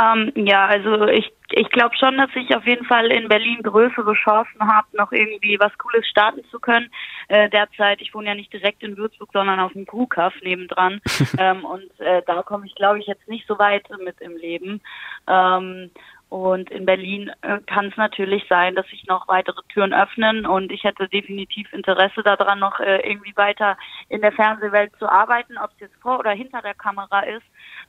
Ähm, 0.00 0.32
ja, 0.34 0.66
also 0.66 1.06
ich, 1.06 1.32
ich 1.50 1.68
glaube 1.70 1.96
schon, 1.96 2.16
dass 2.16 2.30
ich 2.34 2.54
auf 2.54 2.64
jeden 2.64 2.84
Fall 2.86 3.10
in 3.10 3.28
Berlin 3.28 3.62
größere 3.62 4.14
Chancen 4.14 4.60
habe, 4.60 4.86
noch 4.92 5.12
irgendwie 5.12 5.58
was 5.58 5.76
Cooles 5.78 6.06
starten 6.06 6.44
zu 6.50 6.60
können. 6.60 6.90
Äh, 7.28 7.50
derzeit, 7.50 8.00
ich 8.00 8.14
wohne 8.14 8.28
ja 8.28 8.34
nicht 8.34 8.52
direkt 8.52 8.82
in 8.82 8.96
Würzburg, 8.96 9.30
sondern 9.32 9.60
auf 9.60 9.72
dem 9.72 9.86
Kuhkaff 9.86 10.34
nebendran. 10.42 11.00
ähm, 11.38 11.64
und 11.64 12.00
äh, 12.00 12.22
da 12.26 12.42
komme 12.42 12.66
ich, 12.66 12.74
glaube 12.74 13.00
ich, 13.00 13.06
jetzt 13.06 13.28
nicht 13.28 13.46
so 13.46 13.58
weit 13.58 13.88
mit 14.02 14.20
im 14.20 14.36
Leben. 14.36 14.80
Ähm, 15.26 15.90
und 16.30 16.70
in 16.70 16.86
Berlin 16.86 17.32
äh, 17.42 17.58
kann 17.66 17.88
es 17.88 17.96
natürlich 17.96 18.44
sein, 18.48 18.76
dass 18.76 18.86
sich 18.86 19.04
noch 19.06 19.26
weitere 19.26 19.60
Türen 19.68 19.92
öffnen 19.92 20.46
und 20.46 20.70
ich 20.70 20.84
hätte 20.84 21.08
definitiv 21.08 21.72
Interesse 21.72 22.22
daran, 22.22 22.60
noch 22.60 22.78
äh, 22.78 23.00
irgendwie 23.00 23.36
weiter 23.36 23.76
in 24.08 24.20
der 24.20 24.30
Fernsehwelt 24.30 24.92
zu 25.00 25.08
arbeiten, 25.08 25.58
ob 25.58 25.72
es 25.72 25.80
jetzt 25.80 25.96
vor 26.00 26.20
oder 26.20 26.30
hinter 26.30 26.62
der 26.62 26.74
Kamera 26.74 27.22
ist. 27.22 27.42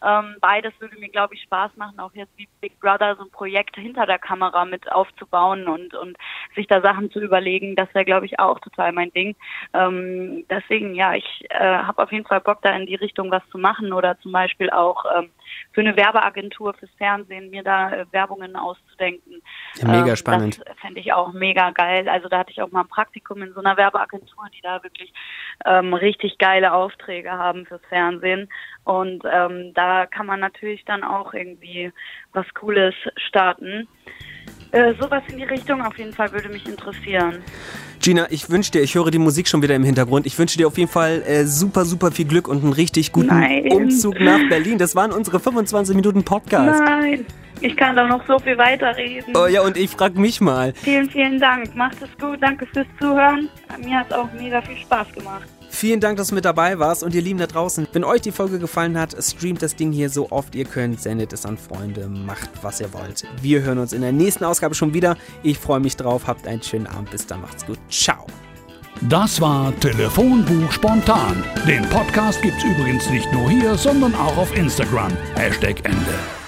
Ähm, 0.04 0.38
beides 0.42 0.74
würde 0.80 0.98
mir, 1.00 1.10
glaube 1.10 1.36
ich, 1.36 1.44
Spaß 1.44 1.78
machen, 1.78 2.00
auch 2.00 2.16
jetzt 2.16 2.36
wie 2.36 2.48
Big 2.62 2.80
Brother 2.80 3.16
so 3.16 3.26
ein 3.26 3.30
Projekt 3.30 3.76
hinter 3.76 4.08
der 4.08 4.18
Kamera 4.18 4.66
mit 4.66 4.92
aufzubauen 4.92 5.68
und, 5.68 5.94
und 5.94 6.18
sich 6.56 6.66
da 6.66 6.82
Sachen 6.82 7.12
zu 7.12 7.20
überlegen. 7.20 7.76
Das 7.76 7.94
wäre, 7.94 8.06
glaube 8.06 8.26
ich, 8.26 8.40
auch 8.40 8.58
total 8.60 8.92
mein 8.92 9.12
Ding. 9.12 9.36
Ähm, 9.76 10.46
deswegen, 10.50 10.96
ja, 10.96 11.14
ich 11.14 11.46
äh, 11.50 11.60
habe 11.60 12.02
auf 12.02 12.12
jeden 12.12 12.26
Fall 12.26 12.42
Bock, 12.42 12.64
da 12.64 12.72
in 12.72 12.88
die 12.88 12.96
Richtung 12.96 13.30
was 13.30 13.48
zu 13.52 13.60
machen 13.60 13.94
oder 13.94 14.20
zum 14.22 14.32
Beispiel 14.32 14.72
auch 14.72 15.06
ähm, 15.16 15.30
für 15.74 15.82
eine 15.82 15.96
Werbeagentur 15.96 16.74
fürs 16.74 16.92
Fernsehen 16.98 17.50
mir 17.50 17.64
da 17.64 17.92
äh, 17.92 18.06
Werbungen 18.12 18.56
auszudenken. 18.56 19.42
Ja, 19.76 19.88
mega 19.88 20.10
ähm, 20.10 20.16
spannend. 20.16 20.62
Das 20.66 20.78
fände 20.80 21.00
ich 21.00 21.14
auch 21.14 21.32
mega 21.34 21.72
geil. 21.72 22.10
Also 22.10 22.28
da 22.28 22.40
hatte 22.40 22.52
ich 22.52 22.62
auch 22.62 22.72
mal 22.72 22.82
ein 22.82 22.88
Praktikum 22.88 23.42
in 23.42 23.54
so 23.54 23.60
einer 23.60 23.78
Werbeagentur, 23.78 24.46
die 24.56 24.62
da 24.62 24.84
wirklich 24.84 25.14
ähm, 25.66 25.94
richtig 25.94 26.38
geile 26.38 26.74
Aufträge 26.74 27.32
haben 27.32 27.66
fürs 27.66 27.86
Fernsehen. 27.90 28.50
Und 28.84 29.24
ähm, 29.32 29.74
da 29.74 30.06
kann 30.06 30.26
man 30.26 30.40
natürlich 30.40 30.84
dann 30.86 31.04
auch 31.04 31.34
irgendwie 31.34 31.92
was 32.34 32.46
Cooles 32.54 32.96
starten. 33.16 33.88
Äh, 34.72 34.94
sowas 35.00 35.22
in 35.30 35.38
die 35.38 35.44
Richtung 35.44 35.82
auf 35.82 35.98
jeden 35.98 36.14
Fall 36.14 36.32
würde 36.32 36.48
mich 36.48 36.66
interessieren. 36.66 37.40
Gina, 38.02 38.28
ich 38.30 38.50
wünsche 38.50 38.72
dir, 38.72 38.82
ich 38.82 38.96
höre 38.96 39.12
die 39.12 39.20
Musik 39.20 39.48
schon 39.48 39.62
wieder 39.62 39.76
im 39.76 39.84
Hintergrund. 39.84 40.26
Ich 40.26 40.40
wünsche 40.40 40.58
dir 40.58 40.68
auf 40.68 40.78
jeden 40.78 40.90
Fall 40.90 41.22
äh, 41.28 41.46
super, 41.46 41.84
super 41.86 42.12
viel 42.12 42.26
Glück 42.26 42.48
und 42.48 42.64
einen 42.64 42.74
richtig 42.74 43.12
guten 43.12 43.28
Nein. 43.28 43.68
Umzug 43.70 44.20
nach 44.20 44.40
Berlin. 44.50 44.78
Das 44.78 44.96
waren 44.96 45.12
unsere 45.12 45.40
25 45.40 45.96
Minuten 45.96 46.24
Podcast. 46.24 46.82
Nein, 46.84 47.26
ich 47.60 47.76
kann 47.76 47.96
doch 47.96 48.08
noch 48.08 48.26
so 48.28 48.40
viel 48.40 48.58
weiterreden. 48.58 49.36
Oh 49.36 49.46
ja, 49.46 49.62
und 49.62 49.78
ich 49.78 49.90
frage 49.92 50.20
mich 50.20 50.40
mal. 50.40 50.74
Vielen, 50.74 51.10
vielen 51.10 51.40
Dank. 51.40 51.76
Macht 51.76 51.98
es 52.02 52.10
gut. 52.20 52.38
Danke 52.42 52.66
fürs 52.66 52.88
Zuhören. 53.00 53.50
Mir 53.84 54.00
hat 54.00 54.08
es 54.10 54.16
auch 54.16 54.30
mega 54.34 54.62
viel 54.62 54.78
Spaß 54.78 55.12
gemacht. 55.14 55.48
Vielen 55.74 56.02
Dank, 56.02 56.18
dass 56.18 56.28
du 56.28 56.36
mit 56.36 56.46
dabei 56.46 56.78
warst 56.80 57.02
und 57.02 57.16
ihr 57.16 57.22
Lieben 57.22 57.40
da 57.40 57.48
draußen. 57.48 57.88
Wenn 57.94 58.04
euch 58.04 58.22
die 58.22 58.34
Folge 58.34 58.60
gefallen 58.60 59.00
hat, 59.00 59.16
streamt 59.24 59.62
das 59.64 59.76
Ding 59.76 59.92
hier 59.92 60.10
so 60.10 60.30
oft 60.30 60.54
ihr 60.54 60.66
könnt, 60.66 61.02
sendet 61.02 61.32
es 61.34 61.46
an 61.46 61.58
Freunde, 61.58 62.08
macht 62.08 62.50
was 62.62 62.82
ihr 62.82 62.94
wollt. 62.94 63.24
Wir 63.42 63.62
hören 63.64 63.80
uns 63.80 63.94
in 63.94 64.02
der 64.02 64.12
nächsten 64.12 64.44
Ausgabe 64.44 64.76
schon 64.76 64.94
wieder. 64.94 65.18
Ich 65.44 65.58
freue 65.58 65.80
mich 65.80 65.96
drauf. 65.96 66.28
Habt 66.28 66.46
einen 66.46 66.62
schönen 66.62 66.88
Abend. 66.88 67.10
Bis 67.10 67.26
dann. 67.26 67.42
Macht's 67.42 67.66
gut. 67.66 67.80
Ciao. 67.90 68.28
Das 69.10 69.42
war 69.42 69.74
Telefonbuch 69.80 70.72
spontan. 70.72 71.44
Den 71.66 71.84
Podcast 71.90 72.42
gibt's 72.42 72.64
übrigens 72.64 73.10
nicht 73.10 73.32
nur 73.34 73.50
hier, 73.50 73.76
sondern 73.76 74.14
auch 74.14 74.38
auf 74.38 74.56
Instagram. 74.56 75.12
Hashtag 75.36 75.78
Ende. 75.86 76.41